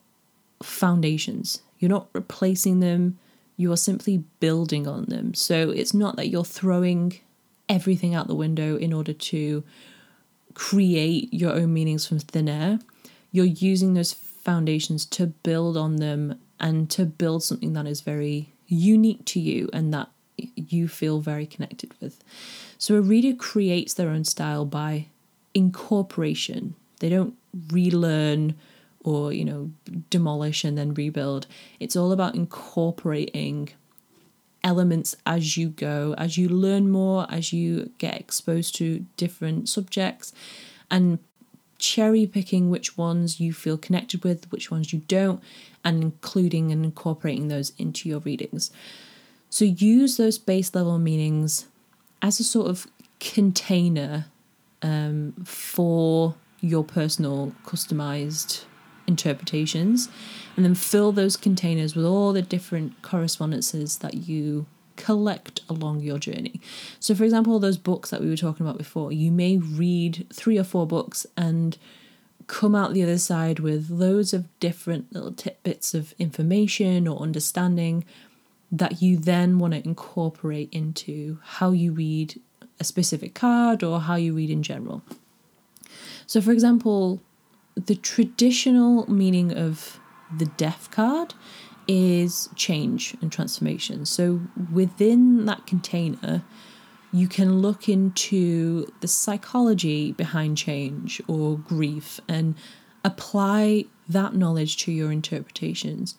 foundations 0.62 1.60
you're 1.78 1.90
not 1.90 2.08
replacing 2.14 2.80
them 2.80 3.18
you 3.56 3.70
are 3.72 3.76
simply 3.76 4.18
building 4.40 4.86
on 4.86 5.04
them. 5.06 5.34
So 5.34 5.70
it's 5.70 5.94
not 5.94 6.16
that 6.16 6.28
you're 6.28 6.44
throwing 6.44 7.20
everything 7.68 8.14
out 8.14 8.26
the 8.26 8.34
window 8.34 8.76
in 8.76 8.92
order 8.92 9.12
to 9.12 9.62
create 10.54 11.32
your 11.32 11.52
own 11.52 11.72
meanings 11.72 12.06
from 12.06 12.18
thin 12.18 12.48
air. 12.48 12.78
You're 13.34 13.46
using 13.46 13.94
those 13.94 14.12
foundations 14.12 15.04
to 15.06 15.26
build 15.26 15.76
on 15.76 15.96
them 15.96 16.38
and 16.60 16.88
to 16.90 17.04
build 17.04 17.42
something 17.42 17.72
that 17.72 17.84
is 17.84 18.00
very 18.00 18.52
unique 18.68 19.24
to 19.24 19.40
you 19.40 19.68
and 19.72 19.92
that 19.92 20.08
you 20.54 20.86
feel 20.86 21.18
very 21.18 21.44
connected 21.44 21.92
with. 22.00 22.22
So 22.78 22.94
a 22.94 23.00
reader 23.00 23.36
creates 23.36 23.92
their 23.92 24.10
own 24.10 24.22
style 24.22 24.64
by 24.64 25.06
incorporation. 25.52 26.76
They 27.00 27.08
don't 27.08 27.34
relearn 27.72 28.54
or 29.02 29.32
you 29.32 29.44
know 29.44 29.72
demolish 30.10 30.62
and 30.62 30.78
then 30.78 30.94
rebuild 30.94 31.48
it's 31.78 31.96
all 31.96 32.10
about 32.10 32.34
incorporating 32.34 33.68
elements 34.62 35.14
as 35.26 35.56
you 35.56 35.68
go 35.68 36.14
as 36.16 36.38
you 36.38 36.48
learn 36.48 36.88
more 36.90 37.26
as 37.28 37.52
you 37.52 37.90
get 37.98 38.18
exposed 38.18 38.74
to 38.74 39.04
different 39.16 39.68
subjects 39.68 40.32
and 40.90 41.18
cherry 41.78 42.26
picking 42.26 42.70
which 42.70 42.96
ones 42.96 43.40
you 43.40 43.52
feel 43.52 43.76
connected 43.76 44.24
with, 44.24 44.50
which 44.50 44.70
ones 44.70 44.92
you 44.92 45.02
don't, 45.08 45.42
and 45.84 46.02
including 46.02 46.72
and 46.72 46.84
incorporating 46.84 47.48
those 47.48 47.72
into 47.78 48.08
your 48.08 48.20
readings. 48.20 48.70
So 49.50 49.64
use 49.64 50.16
those 50.16 50.38
base 50.38 50.74
level 50.74 50.98
meanings 50.98 51.66
as 52.22 52.40
a 52.40 52.44
sort 52.44 52.68
of 52.68 52.86
container 53.20 54.26
um, 54.82 55.32
for 55.44 56.34
your 56.60 56.84
personal 56.84 57.52
customized 57.64 58.64
interpretations 59.06 60.08
and 60.56 60.64
then 60.64 60.74
fill 60.74 61.12
those 61.12 61.36
containers 61.36 61.94
with 61.94 62.04
all 62.04 62.32
the 62.32 62.42
different 62.42 63.00
correspondences 63.02 63.98
that 63.98 64.14
you 64.14 64.66
collect 64.96 65.60
along 65.68 66.00
your 66.00 66.18
journey. 66.18 66.60
So, 67.00 67.14
for 67.14 67.24
example, 67.24 67.58
those 67.58 67.78
books 67.78 68.10
that 68.10 68.20
we 68.20 68.28
were 68.28 68.36
talking 68.36 68.66
about 68.66 68.78
before, 68.78 69.12
you 69.12 69.30
may 69.30 69.58
read 69.58 70.26
three 70.32 70.58
or 70.58 70.64
four 70.64 70.86
books 70.86 71.26
and 71.36 71.76
come 72.46 72.74
out 72.74 72.92
the 72.92 73.02
other 73.02 73.18
side 73.18 73.58
with 73.58 73.90
loads 73.90 74.34
of 74.34 74.46
different 74.60 75.12
little 75.12 75.32
tidbits 75.32 75.94
of 75.94 76.14
information 76.18 77.08
or 77.08 77.20
understanding 77.20 78.04
that 78.70 79.00
you 79.00 79.16
then 79.16 79.58
want 79.58 79.72
to 79.72 79.84
incorporate 79.84 80.68
into 80.72 81.38
how 81.42 81.70
you 81.70 81.92
read 81.92 82.40
a 82.80 82.84
specific 82.84 83.34
card 83.34 83.82
or 83.82 84.00
how 84.00 84.16
you 84.16 84.34
read 84.34 84.50
in 84.50 84.62
general. 84.62 85.02
So, 86.26 86.40
for 86.40 86.52
example, 86.52 87.20
the 87.76 87.94
traditional 87.94 89.10
meaning 89.10 89.56
of 89.56 90.00
the 90.36 90.46
death 90.46 90.90
card 90.90 91.34
is 91.86 92.48
change 92.54 93.16
and 93.20 93.30
transformation. 93.30 94.06
So 94.06 94.40
within 94.72 95.46
that 95.46 95.66
container, 95.66 96.42
you 97.12 97.28
can 97.28 97.60
look 97.60 97.88
into 97.88 98.92
the 99.00 99.08
psychology 99.08 100.12
behind 100.12 100.58
change 100.58 101.22
or 101.28 101.56
grief 101.56 102.20
and 102.28 102.56
apply 103.04 103.84
that 104.08 104.34
knowledge 104.34 104.76
to 104.78 104.92
your 104.92 105.12
interpretations. 105.12 106.16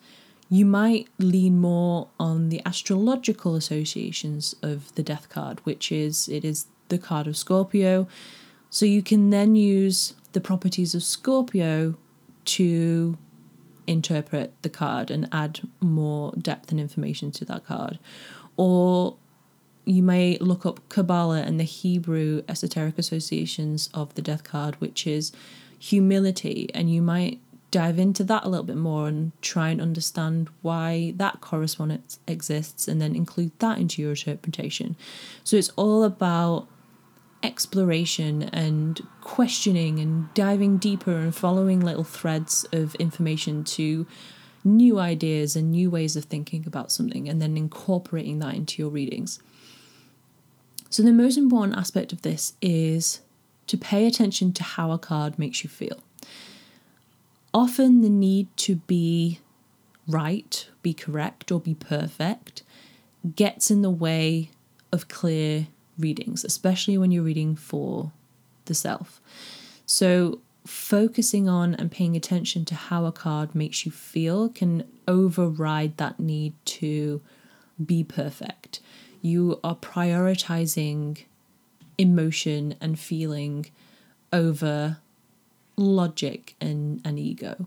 You 0.48 0.64
might 0.64 1.08
lean 1.18 1.58
more 1.58 2.08
on 2.18 2.48
the 2.48 2.62
astrological 2.64 3.56
associations 3.56 4.54
of 4.62 4.94
the 4.94 5.02
death 5.02 5.28
card, 5.28 5.60
which 5.64 5.90
is 5.92 6.28
it 6.28 6.44
is 6.44 6.66
the 6.88 6.98
card 6.98 7.26
of 7.26 7.36
Scorpio. 7.36 8.06
So 8.70 8.86
you 8.86 9.02
can 9.02 9.30
then 9.30 9.54
use 9.54 10.14
the 10.32 10.40
properties 10.40 10.94
of 10.94 11.02
Scorpio 11.02 11.96
to 12.46 13.18
interpret 13.86 14.52
the 14.62 14.68
card 14.68 15.10
and 15.10 15.28
add 15.32 15.60
more 15.80 16.32
depth 16.32 16.70
and 16.70 16.80
information 16.80 17.30
to 17.32 17.44
that 17.44 17.64
card. 17.64 17.98
Or 18.56 19.16
you 19.84 20.02
may 20.02 20.36
look 20.38 20.66
up 20.66 20.86
Kabbalah 20.88 21.42
and 21.42 21.60
the 21.60 21.64
Hebrew 21.64 22.42
esoteric 22.48 22.98
associations 22.98 23.88
of 23.94 24.14
the 24.14 24.22
death 24.22 24.44
card, 24.44 24.74
which 24.80 25.06
is 25.06 25.32
humility, 25.78 26.68
and 26.74 26.90
you 26.90 27.02
might 27.02 27.40
dive 27.70 27.98
into 27.98 28.24
that 28.24 28.44
a 28.44 28.48
little 28.48 28.64
bit 28.64 28.76
more 28.76 29.08
and 29.08 29.32
try 29.42 29.68
and 29.68 29.80
understand 29.80 30.48
why 30.62 31.12
that 31.16 31.40
correspondence 31.40 32.18
exists 32.26 32.88
and 32.88 33.00
then 33.00 33.14
include 33.14 33.52
that 33.58 33.78
into 33.78 34.00
your 34.00 34.12
interpretation. 34.12 34.96
So 35.44 35.56
it's 35.56 35.70
all 35.70 36.02
about 36.04 36.68
exploration 37.42 38.44
and 38.44 39.06
questioning 39.20 39.98
and 39.98 40.32
diving 40.34 40.78
deeper 40.78 41.16
and 41.16 41.34
following 41.34 41.80
little 41.80 42.04
threads 42.04 42.64
of 42.72 42.94
information 42.96 43.64
to 43.64 44.06
new 44.64 44.98
ideas 44.98 45.54
and 45.54 45.70
new 45.70 45.88
ways 45.88 46.16
of 46.16 46.24
thinking 46.24 46.64
about 46.66 46.90
something 46.90 47.28
and 47.28 47.40
then 47.40 47.56
incorporating 47.56 48.40
that 48.40 48.54
into 48.54 48.82
your 48.82 48.90
readings. 48.90 49.38
So, 50.90 51.02
the 51.02 51.12
most 51.12 51.36
important 51.36 51.76
aspect 51.76 52.12
of 52.12 52.22
this 52.22 52.54
is 52.60 53.20
to 53.66 53.76
pay 53.76 54.06
attention 54.06 54.52
to 54.54 54.62
how 54.62 54.92
a 54.92 54.98
card 54.98 55.38
makes 55.38 55.62
you 55.62 55.70
feel. 55.70 56.02
Often, 57.52 58.02
the 58.02 58.08
need 58.08 58.54
to 58.58 58.76
be 58.76 59.40
right, 60.08 60.68
be 60.82 60.94
correct, 60.94 61.50
or 61.50 61.60
be 61.60 61.74
perfect 61.74 62.62
gets 63.34 63.70
in 63.70 63.82
the 63.82 63.90
way 63.90 64.50
of 64.92 65.08
clear 65.08 65.66
readings, 65.98 66.44
especially 66.44 66.98
when 66.98 67.10
you're 67.10 67.22
reading 67.22 67.56
for 67.56 68.12
the 68.66 68.74
self. 68.74 69.20
So, 69.86 70.40
focusing 70.64 71.48
on 71.48 71.74
and 71.76 71.92
paying 71.92 72.16
attention 72.16 72.64
to 72.64 72.74
how 72.74 73.04
a 73.04 73.12
card 73.12 73.54
makes 73.54 73.86
you 73.86 73.92
feel 73.92 74.48
can 74.48 74.82
override 75.06 75.96
that 75.96 76.18
need 76.18 76.54
to 76.64 77.20
be 77.84 78.02
perfect. 78.02 78.80
You 79.22 79.60
are 79.62 79.76
prioritizing 79.76 81.24
emotion 81.98 82.74
and 82.80 82.98
feeling 82.98 83.66
over 84.32 84.98
logic 85.76 86.54
and, 86.60 87.00
and 87.04 87.18
ego. 87.18 87.66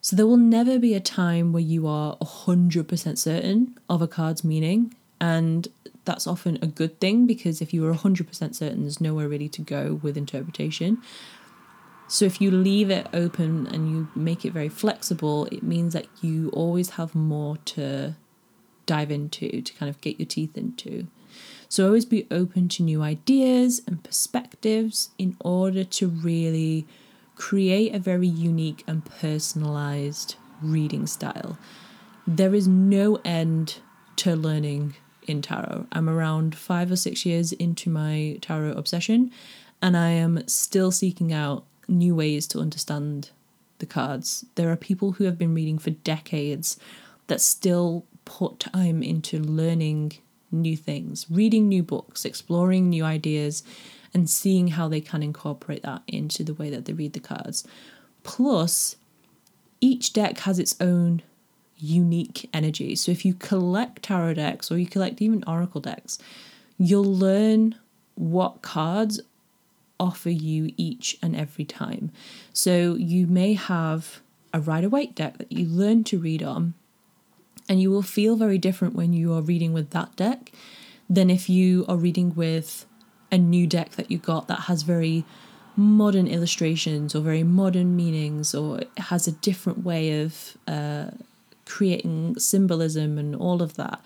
So 0.00 0.16
there 0.16 0.26
will 0.26 0.36
never 0.36 0.78
be 0.78 0.94
a 0.94 1.00
time 1.00 1.52
where 1.52 1.62
you 1.62 1.86
are 1.86 2.16
100% 2.16 3.18
certain 3.18 3.78
of 3.88 4.02
a 4.02 4.08
card's 4.08 4.42
meaning. 4.42 4.94
And 5.20 5.68
that's 6.04 6.26
often 6.26 6.58
a 6.62 6.66
good 6.66 7.00
thing 7.00 7.26
because 7.26 7.60
if 7.60 7.72
you 7.72 7.86
are 7.86 7.94
100% 7.94 8.54
certain, 8.54 8.82
there's 8.82 9.00
nowhere 9.00 9.28
really 9.28 9.48
to 9.50 9.62
go 9.62 10.00
with 10.02 10.16
interpretation. 10.16 11.00
So 12.08 12.24
if 12.24 12.40
you 12.40 12.50
leave 12.50 12.90
it 12.90 13.06
open 13.12 13.66
and 13.68 13.90
you 13.90 14.08
make 14.14 14.44
it 14.44 14.52
very 14.52 14.68
flexible, 14.68 15.46
it 15.46 15.62
means 15.62 15.94
that 15.94 16.06
you 16.20 16.50
always 16.50 16.90
have 16.90 17.14
more 17.14 17.56
to 17.56 18.16
dive 18.84 19.10
into, 19.10 19.62
to 19.62 19.72
kind 19.74 19.88
of 19.88 20.00
get 20.00 20.18
your 20.18 20.26
teeth 20.26 20.58
into. 20.58 21.06
So 21.68 21.86
always 21.86 22.04
be 22.04 22.26
open 22.30 22.68
to 22.70 22.82
new 22.82 23.02
ideas 23.02 23.80
and 23.86 24.04
perspectives 24.04 25.10
in 25.16 25.36
order 25.40 25.84
to 25.84 26.08
really 26.08 26.86
create 27.36 27.94
a 27.94 27.98
very 27.98 28.28
unique 28.28 28.84
and 28.86 29.04
personalized 29.04 30.34
reading 30.60 31.06
style. 31.06 31.56
There 32.26 32.54
is 32.54 32.68
no 32.68 33.20
end 33.24 33.78
to 34.16 34.36
learning 34.36 34.96
in 35.26 35.42
tarot. 35.42 35.86
I'm 35.92 36.08
around 36.08 36.54
five 36.54 36.90
or 36.90 36.96
six 36.96 37.24
years 37.24 37.52
into 37.52 37.90
my 37.90 38.38
tarot 38.40 38.72
obsession, 38.72 39.30
and 39.80 39.96
I 39.96 40.10
am 40.10 40.46
still 40.48 40.90
seeking 40.90 41.32
out 41.32 41.64
new 41.88 42.14
ways 42.14 42.46
to 42.48 42.60
understand 42.60 43.30
the 43.78 43.86
cards. 43.86 44.44
There 44.54 44.70
are 44.70 44.76
people 44.76 45.12
who 45.12 45.24
have 45.24 45.38
been 45.38 45.54
reading 45.54 45.78
for 45.78 45.90
decades 45.90 46.78
that 47.26 47.40
still 47.40 48.04
put 48.24 48.60
time 48.60 49.02
into 49.02 49.40
learning 49.40 50.12
new 50.50 50.76
things, 50.76 51.26
reading 51.30 51.68
new 51.68 51.82
books, 51.82 52.24
exploring 52.24 52.88
new 52.88 53.04
ideas, 53.04 53.62
and 54.14 54.28
seeing 54.28 54.68
how 54.68 54.88
they 54.88 55.00
can 55.00 55.22
incorporate 55.22 55.82
that 55.82 56.02
into 56.06 56.44
the 56.44 56.54
way 56.54 56.70
that 56.70 56.84
they 56.84 56.92
read 56.92 57.14
the 57.14 57.20
cards. 57.20 57.66
Plus, 58.22 58.96
each 59.80 60.12
deck 60.12 60.38
has 60.40 60.58
its 60.58 60.80
own 60.80 61.22
unique 61.82 62.48
energy. 62.54 62.94
So 62.94 63.10
if 63.10 63.24
you 63.24 63.34
collect 63.34 64.04
tarot 64.04 64.34
decks 64.34 64.70
or 64.70 64.78
you 64.78 64.86
collect 64.86 65.20
even 65.20 65.42
oracle 65.46 65.80
decks, 65.80 66.18
you'll 66.78 67.04
learn 67.04 67.74
what 68.14 68.62
cards 68.62 69.20
offer 69.98 70.30
you 70.30 70.72
each 70.76 71.18
and 71.22 71.34
every 71.36 71.64
time. 71.64 72.10
So 72.52 72.94
you 72.94 73.26
may 73.26 73.54
have 73.54 74.20
a 74.52 74.60
Rider 74.60 74.88
Waite 74.88 75.14
deck 75.14 75.38
that 75.38 75.50
you 75.50 75.66
learn 75.66 76.04
to 76.04 76.18
read 76.18 76.42
on, 76.42 76.74
and 77.68 77.80
you 77.80 77.90
will 77.90 78.02
feel 78.02 78.36
very 78.36 78.58
different 78.58 78.94
when 78.94 79.12
you 79.12 79.32
are 79.32 79.40
reading 79.40 79.72
with 79.72 79.90
that 79.90 80.14
deck 80.16 80.52
than 81.08 81.30
if 81.30 81.48
you 81.48 81.84
are 81.88 81.96
reading 81.96 82.34
with 82.34 82.86
a 83.30 83.38
new 83.38 83.66
deck 83.66 83.92
that 83.92 84.10
you 84.10 84.18
got 84.18 84.48
that 84.48 84.60
has 84.60 84.82
very 84.82 85.24
modern 85.74 86.26
illustrations 86.26 87.14
or 87.14 87.20
very 87.20 87.42
modern 87.42 87.96
meanings 87.96 88.54
or 88.54 88.80
has 88.98 89.26
a 89.26 89.32
different 89.32 89.84
way 89.84 90.20
of 90.20 90.56
uh, 90.68 91.06
creating 91.64 92.38
symbolism 92.38 93.18
and 93.18 93.34
all 93.34 93.62
of 93.62 93.74
that 93.76 94.02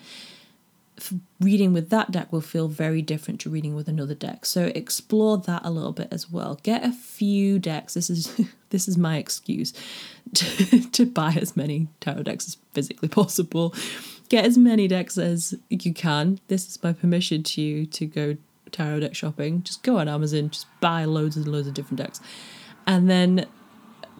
reading 1.39 1.73
with 1.73 1.89
that 1.89 2.11
deck 2.11 2.31
will 2.31 2.41
feel 2.41 2.67
very 2.67 3.01
different 3.01 3.39
to 3.41 3.49
reading 3.49 3.75
with 3.75 3.87
another 3.87 4.15
deck. 4.15 4.45
So 4.45 4.71
explore 4.75 5.37
that 5.39 5.61
a 5.63 5.69
little 5.69 5.91
bit 5.91 6.07
as 6.11 6.29
well. 6.29 6.59
Get 6.63 6.83
a 6.83 6.91
few 6.91 7.59
decks. 7.59 7.93
This 7.93 8.09
is 8.09 8.41
this 8.69 8.87
is 8.87 8.97
my 8.97 9.17
excuse 9.17 9.73
to, 10.33 10.89
to 10.91 11.05
buy 11.05 11.37
as 11.39 11.55
many 11.55 11.87
tarot 11.99 12.23
decks 12.23 12.47
as 12.47 12.57
physically 12.73 13.09
possible. 13.09 13.73
Get 14.29 14.45
as 14.45 14.57
many 14.57 14.87
decks 14.87 15.17
as 15.17 15.55
you 15.69 15.93
can. 15.93 16.39
This 16.47 16.67
is 16.67 16.83
my 16.83 16.93
permission 16.93 17.43
to 17.43 17.61
you 17.61 17.85
to 17.85 18.05
go 18.05 18.37
tarot 18.71 19.01
deck 19.01 19.15
shopping. 19.15 19.63
Just 19.63 19.83
go 19.83 19.97
on 19.97 20.07
amazon 20.07 20.49
just 20.49 20.67
buy 20.81 21.05
loads 21.05 21.37
and 21.37 21.47
loads 21.47 21.67
of 21.67 21.73
different 21.73 21.99
decks. 21.99 22.19
And 22.85 23.09
then 23.09 23.45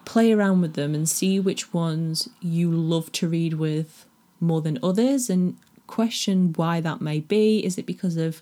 play 0.07 0.31
around 0.31 0.61
with 0.61 0.75
them 0.75 0.95
and 0.95 1.07
see 1.07 1.37
which 1.37 1.73
ones 1.73 2.29
you 2.39 2.71
love 2.71 3.11
to 3.11 3.27
read 3.27 3.55
with 3.55 4.05
more 4.39 4.61
than 4.61 4.79
others 4.81 5.29
and 5.29 5.57
question 5.85 6.53
why 6.53 6.79
that 6.79 7.01
may 7.01 7.19
be. 7.19 7.59
Is 7.65 7.77
it 7.77 7.85
because 7.85 8.15
of 8.15 8.41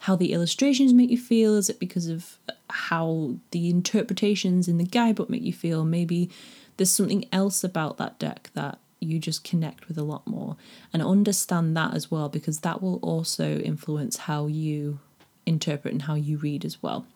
how 0.00 0.16
the 0.16 0.32
illustrations 0.32 0.92
make 0.92 1.08
you 1.08 1.16
feel? 1.16 1.54
Is 1.54 1.70
it 1.70 1.78
because 1.78 2.08
of 2.08 2.38
how 2.68 3.36
the 3.52 3.70
interpretations 3.70 4.66
in 4.66 4.78
the 4.78 4.84
guidebook 4.84 5.30
make 5.30 5.42
you 5.42 5.52
feel? 5.52 5.84
Maybe 5.84 6.30
there's 6.76 6.90
something 6.90 7.26
else 7.30 7.62
about 7.62 7.96
that 7.98 8.18
deck 8.18 8.50
that 8.54 8.80
you 8.98 9.20
just 9.20 9.44
connect 9.44 9.86
with 9.86 9.98
a 9.98 10.02
lot 10.02 10.26
more 10.26 10.56
and 10.92 11.00
understand 11.00 11.76
that 11.76 11.94
as 11.94 12.10
well 12.10 12.28
because 12.28 12.60
that 12.60 12.82
will 12.82 12.96
also 12.96 13.58
influence 13.58 14.16
how 14.16 14.48
you 14.48 14.98
interpret 15.46 15.92
and 15.92 16.02
how 16.02 16.14
you 16.14 16.38
read 16.38 16.64
as 16.64 16.82
well. 16.82 17.06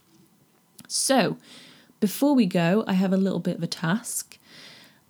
So, 0.87 1.37
before 2.03 2.35
we 2.35 2.47
go, 2.47 2.83
I 2.89 2.95
have 2.95 3.13
a 3.13 3.17
little 3.17 3.39
bit 3.39 3.57
of 3.57 3.63
a 3.63 3.69
task 3.69 4.37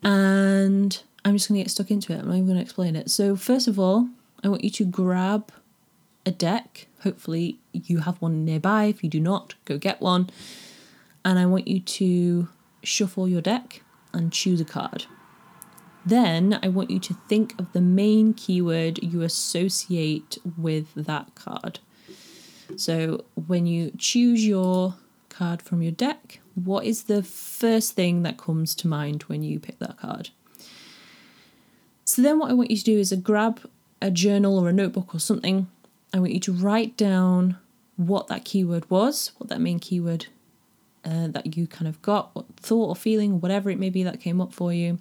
and 0.03 1.03
I'm 1.25 1.35
just 1.35 1.49
going 1.49 1.59
to 1.59 1.65
get 1.65 1.71
stuck 1.71 1.91
into 1.91 2.13
it. 2.13 2.19
I'm 2.19 2.27
not 2.29 2.35
even 2.35 2.47
going 2.47 2.59
to 2.59 2.63
explain 2.63 2.97
it. 2.97 3.11
So, 3.11 3.35
first 3.35 3.67
of 3.67 3.79
all, 3.79 4.11
I 4.45 4.49
want 4.49 4.63
you 4.63 4.69
to 4.69 4.85
grab 4.85 5.51
a 6.27 6.31
deck. 6.31 6.89
Hopefully, 7.03 7.59
you 7.73 8.01
have 8.01 8.21
one 8.21 8.45
nearby. 8.45 8.85
If 8.85 9.03
you 9.03 9.09
do 9.09 9.21
not, 9.21 9.55
go 9.65 9.79
get 9.79 10.03
one. 10.03 10.29
And 11.25 11.39
I 11.39 11.47
want 11.47 11.67
you 11.67 11.81
to 11.81 12.49
shuffle 12.83 13.27
your 13.27 13.41
deck 13.41 13.83
and 14.13 14.31
choose 14.31 14.61
a 14.61 14.65
card. 14.67 15.07
Then 16.05 16.59
I 16.63 16.69
want 16.69 16.91
you 16.91 17.01
to 17.01 17.15
think 17.27 17.59
of 17.59 17.73
the 17.73 17.81
main 17.81 18.35
keyword 18.35 19.03
you 19.03 19.23
associate 19.23 20.37
with 20.59 20.93
that 20.95 21.35
card. 21.35 21.79
So 22.77 23.25
when 23.47 23.65
you 23.65 23.93
choose 23.97 24.47
your 24.47 24.97
card 25.31 25.63
from 25.63 25.81
your 25.81 25.93
deck, 25.93 26.42
what 26.55 26.85
is 26.85 27.05
the 27.05 27.23
first 27.23 27.93
thing 27.93 28.23
that 28.23 28.39
comes 28.39 28.75
to 28.77 28.89
mind 28.89 29.23
when 29.25 29.43
you 29.43 29.59
pick 29.59 29.79
that 29.79 29.99
card? 29.99 30.31
So 32.05 32.21
then 32.23 32.39
what 32.39 32.51
I 32.51 32.55
want 32.55 32.71
you 32.71 32.77
to 32.77 32.85
do 32.85 32.99
is 32.99 33.13
grab 33.23 33.61
a 34.01 34.11
journal 34.11 34.59
or 34.59 34.69
a 34.69 34.73
notebook 34.73 35.15
or 35.15 35.19
something. 35.19 35.69
I 36.13 36.19
want 36.19 36.33
you 36.33 36.41
to 36.41 36.53
write 36.53 36.97
down 36.97 37.57
what 37.97 38.27
that 38.29 38.45
keyword 38.45 38.91
was, 38.91 39.33
what 39.39 39.49
that 39.49 39.61
main 39.61 39.79
keyword 39.79 40.27
uh, 41.05 41.29
that 41.29 41.57
you 41.57 41.67
kind 41.67 41.89
of 41.89 42.01
got, 42.03 42.35
what 42.35 42.47
thought 42.57 42.89
or 42.89 42.97
feeling, 42.97 43.41
whatever 43.41 43.71
it 43.71 43.79
may 43.79 43.91
be 43.91 44.03
that 44.03 44.21
came 44.21 44.41
up 44.41 44.53
for 44.53 44.73
you. 44.73 44.99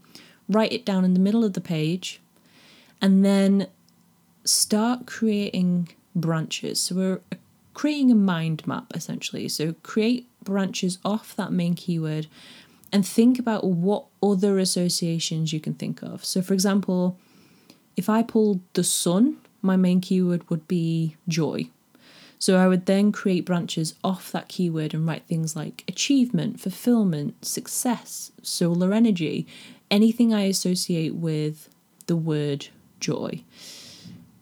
Write 0.47 0.71
it 0.71 0.85
down 0.85 1.03
in 1.03 1.13
the 1.13 1.19
middle 1.19 1.43
of 1.43 1.53
the 1.53 1.61
page, 1.61 2.21
and 3.01 3.25
then 3.25 3.67
start 4.43 5.05
creating 5.05 5.89
branches. 6.15 6.79
So 6.79 6.95
we're 6.95 7.21
creating 7.73 8.11
a 8.11 8.15
mind 8.15 8.65
map 8.67 8.91
essentially. 8.93 9.47
So 9.47 9.73
create 9.83 10.27
branches 10.43 10.97
off 11.03 11.35
that 11.35 11.51
main 11.51 11.75
keyword 11.75 12.27
and 12.91 13.05
think 13.05 13.39
about 13.39 13.63
what 13.63 14.05
other 14.21 14.59
associations 14.59 15.53
you 15.53 15.59
can 15.59 15.73
think 15.73 16.01
of. 16.01 16.25
So, 16.25 16.41
for 16.41 16.53
example, 16.53 17.17
if 17.95 18.09
I 18.09 18.23
pulled 18.23 18.61
the 18.73 18.83
sun, 18.83 19.37
my 19.61 19.75
main 19.75 20.01
keyword 20.01 20.49
would 20.49 20.67
be 20.67 21.15
joy. 21.27 21.69
So 22.39 22.57
I 22.57 22.67
would 22.67 22.87
then 22.87 23.11
create 23.11 23.45
branches 23.45 23.93
off 24.03 24.31
that 24.31 24.47
keyword 24.47 24.95
and 24.95 25.05
write 25.05 25.27
things 25.27 25.55
like 25.55 25.83
achievement, 25.87 26.59
fulfillment, 26.59 27.45
success, 27.45 28.31
solar 28.41 28.93
energy, 28.93 29.45
anything 29.91 30.33
I 30.33 30.45
associate 30.45 31.13
with 31.13 31.69
the 32.07 32.15
word 32.15 32.69
joy. 32.99 33.43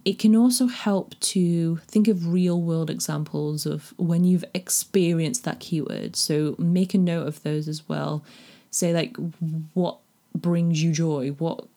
It 0.09 0.17
can 0.17 0.35
also 0.35 0.65
help 0.65 1.19
to 1.19 1.75
think 1.87 2.07
of 2.07 2.33
real 2.33 2.59
world 2.59 2.89
examples 2.89 3.67
of 3.67 3.93
when 3.97 4.23
you've 4.23 4.45
experienced 4.55 5.43
that 5.43 5.59
keyword. 5.59 6.15
So 6.15 6.55
make 6.57 6.95
a 6.95 6.97
note 6.97 7.27
of 7.27 7.43
those 7.43 7.67
as 7.67 7.87
well. 7.87 8.23
Say, 8.71 8.91
like, 8.91 9.15
what 9.75 9.99
brings 10.33 10.81
you 10.81 10.91
joy? 10.93 11.29
What 11.37 11.67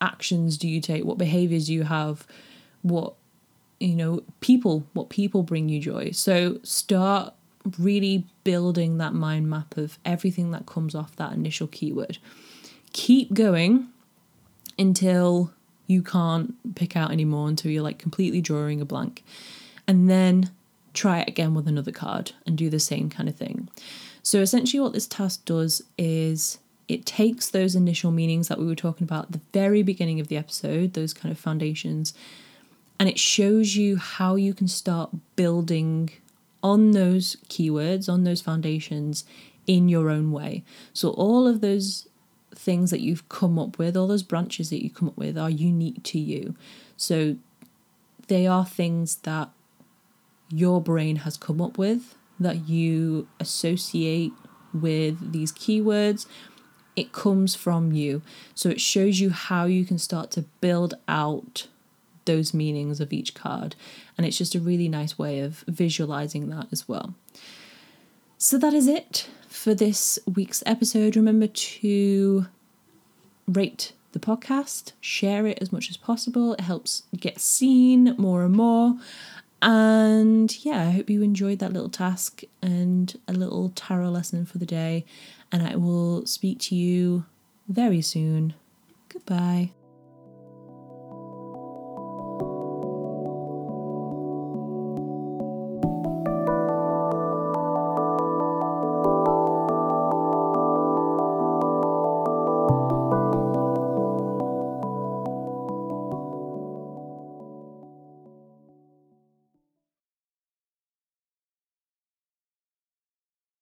actions 0.00 0.58
do 0.58 0.66
you 0.66 0.80
take? 0.80 1.04
What 1.04 1.16
behaviors 1.16 1.66
do 1.68 1.74
you 1.74 1.84
have? 1.84 2.26
What 2.82 3.14
you 3.78 3.94
know, 3.94 4.22
people, 4.40 4.84
what 4.92 5.08
people 5.08 5.44
bring 5.44 5.68
you 5.68 5.80
joy. 5.80 6.10
So 6.10 6.58
start 6.64 7.34
really 7.78 8.24
building 8.42 8.98
that 8.98 9.14
mind 9.14 9.48
map 9.48 9.76
of 9.76 9.98
everything 10.04 10.50
that 10.52 10.66
comes 10.66 10.94
off 10.94 11.14
that 11.16 11.32
initial 11.32 11.68
keyword. 11.68 12.18
Keep 12.92 13.34
going 13.34 13.88
until 14.76 15.52
you 15.86 16.02
can't 16.02 16.54
pick 16.74 16.96
out 16.96 17.10
anymore, 17.10 17.48
until 17.48 17.70
you're 17.70 17.82
like 17.82 17.98
completely 17.98 18.40
drawing 18.40 18.80
a 18.80 18.84
blank. 18.84 19.24
And 19.88 20.10
then 20.10 20.50
try 20.94 21.20
it 21.20 21.28
again 21.28 21.54
with 21.54 21.68
another 21.68 21.92
card 21.92 22.32
and 22.46 22.56
do 22.56 22.68
the 22.68 22.80
same 22.80 23.08
kind 23.08 23.28
of 23.28 23.36
thing. 23.36 23.68
So 24.22 24.40
essentially, 24.40 24.80
what 24.80 24.92
this 24.92 25.06
task 25.06 25.44
does 25.44 25.82
is 25.96 26.58
it 26.88 27.06
takes 27.06 27.50
those 27.50 27.74
initial 27.74 28.10
meanings 28.10 28.48
that 28.48 28.58
we 28.58 28.66
were 28.66 28.74
talking 28.74 29.04
about 29.04 29.26
at 29.26 29.32
the 29.32 29.40
very 29.52 29.82
beginning 29.82 30.20
of 30.20 30.28
the 30.28 30.36
episode, 30.36 30.94
those 30.94 31.12
kind 31.14 31.30
of 31.30 31.38
foundations, 31.38 32.14
and 32.98 33.08
it 33.08 33.18
shows 33.18 33.76
you 33.76 33.96
how 33.96 34.36
you 34.36 34.54
can 34.54 34.68
start 34.68 35.10
building 35.36 36.10
on 36.62 36.92
those 36.92 37.36
keywords, 37.48 38.08
on 38.08 38.24
those 38.24 38.40
foundations 38.40 39.24
in 39.66 39.88
your 39.88 40.10
own 40.10 40.32
way. 40.32 40.64
So, 40.92 41.10
all 41.10 41.46
of 41.46 41.60
those 41.60 42.08
things 42.56 42.90
that 42.90 43.00
you've 43.00 43.28
come 43.28 43.58
up 43.58 43.78
with, 43.78 43.96
all 43.96 44.06
those 44.06 44.22
branches 44.22 44.70
that 44.70 44.82
you 44.82 44.90
come 44.90 45.08
up 45.08 45.16
with, 45.16 45.38
are 45.38 45.50
unique 45.50 46.02
to 46.04 46.18
you. 46.18 46.54
So, 46.96 47.36
they 48.28 48.46
are 48.46 48.64
things 48.64 49.16
that 49.16 49.50
your 50.50 50.80
brain 50.80 51.16
has 51.16 51.36
come 51.36 51.60
up 51.60 51.78
with 51.78 52.16
that 52.40 52.68
you 52.68 53.28
associate 53.38 54.32
with 54.72 55.32
these 55.32 55.52
keywords. 55.52 56.26
It 56.96 57.12
comes 57.12 57.54
from 57.54 57.92
you. 57.92 58.22
So, 58.54 58.68
it 58.68 58.80
shows 58.80 59.20
you 59.20 59.30
how 59.30 59.66
you 59.66 59.84
can 59.84 59.98
start 59.98 60.30
to 60.32 60.42
build 60.60 60.94
out 61.06 61.68
those 62.26 62.52
meanings 62.52 63.00
of 63.00 63.12
each 63.12 63.34
card. 63.34 63.74
And 64.16 64.26
it's 64.26 64.38
just 64.38 64.54
a 64.54 64.60
really 64.60 64.88
nice 64.88 65.18
way 65.18 65.40
of 65.40 65.64
visualizing 65.68 66.48
that 66.50 66.66
as 66.70 66.88
well. 66.88 67.14
So 68.48 68.58
that 68.58 68.74
is 68.74 68.86
it 68.86 69.28
for 69.48 69.74
this 69.74 70.20
week's 70.24 70.62
episode. 70.66 71.16
Remember 71.16 71.48
to 71.48 72.46
rate 73.48 73.92
the 74.12 74.20
podcast, 74.20 74.92
share 75.00 75.48
it 75.48 75.58
as 75.60 75.72
much 75.72 75.90
as 75.90 75.96
possible. 75.96 76.52
It 76.52 76.60
helps 76.60 77.02
get 77.16 77.40
seen 77.40 78.14
more 78.16 78.44
and 78.44 78.54
more. 78.54 79.00
And 79.60 80.64
yeah, 80.64 80.82
I 80.82 80.92
hope 80.92 81.10
you 81.10 81.22
enjoyed 81.22 81.58
that 81.58 81.72
little 81.72 81.88
task 81.88 82.44
and 82.62 83.18
a 83.26 83.32
little 83.32 83.72
tarot 83.74 84.10
lesson 84.10 84.46
for 84.46 84.58
the 84.58 84.64
day. 84.64 85.04
And 85.50 85.64
I 85.64 85.74
will 85.74 86.24
speak 86.24 86.60
to 86.60 86.76
you 86.76 87.24
very 87.66 88.00
soon. 88.00 88.54
Goodbye. 89.08 89.72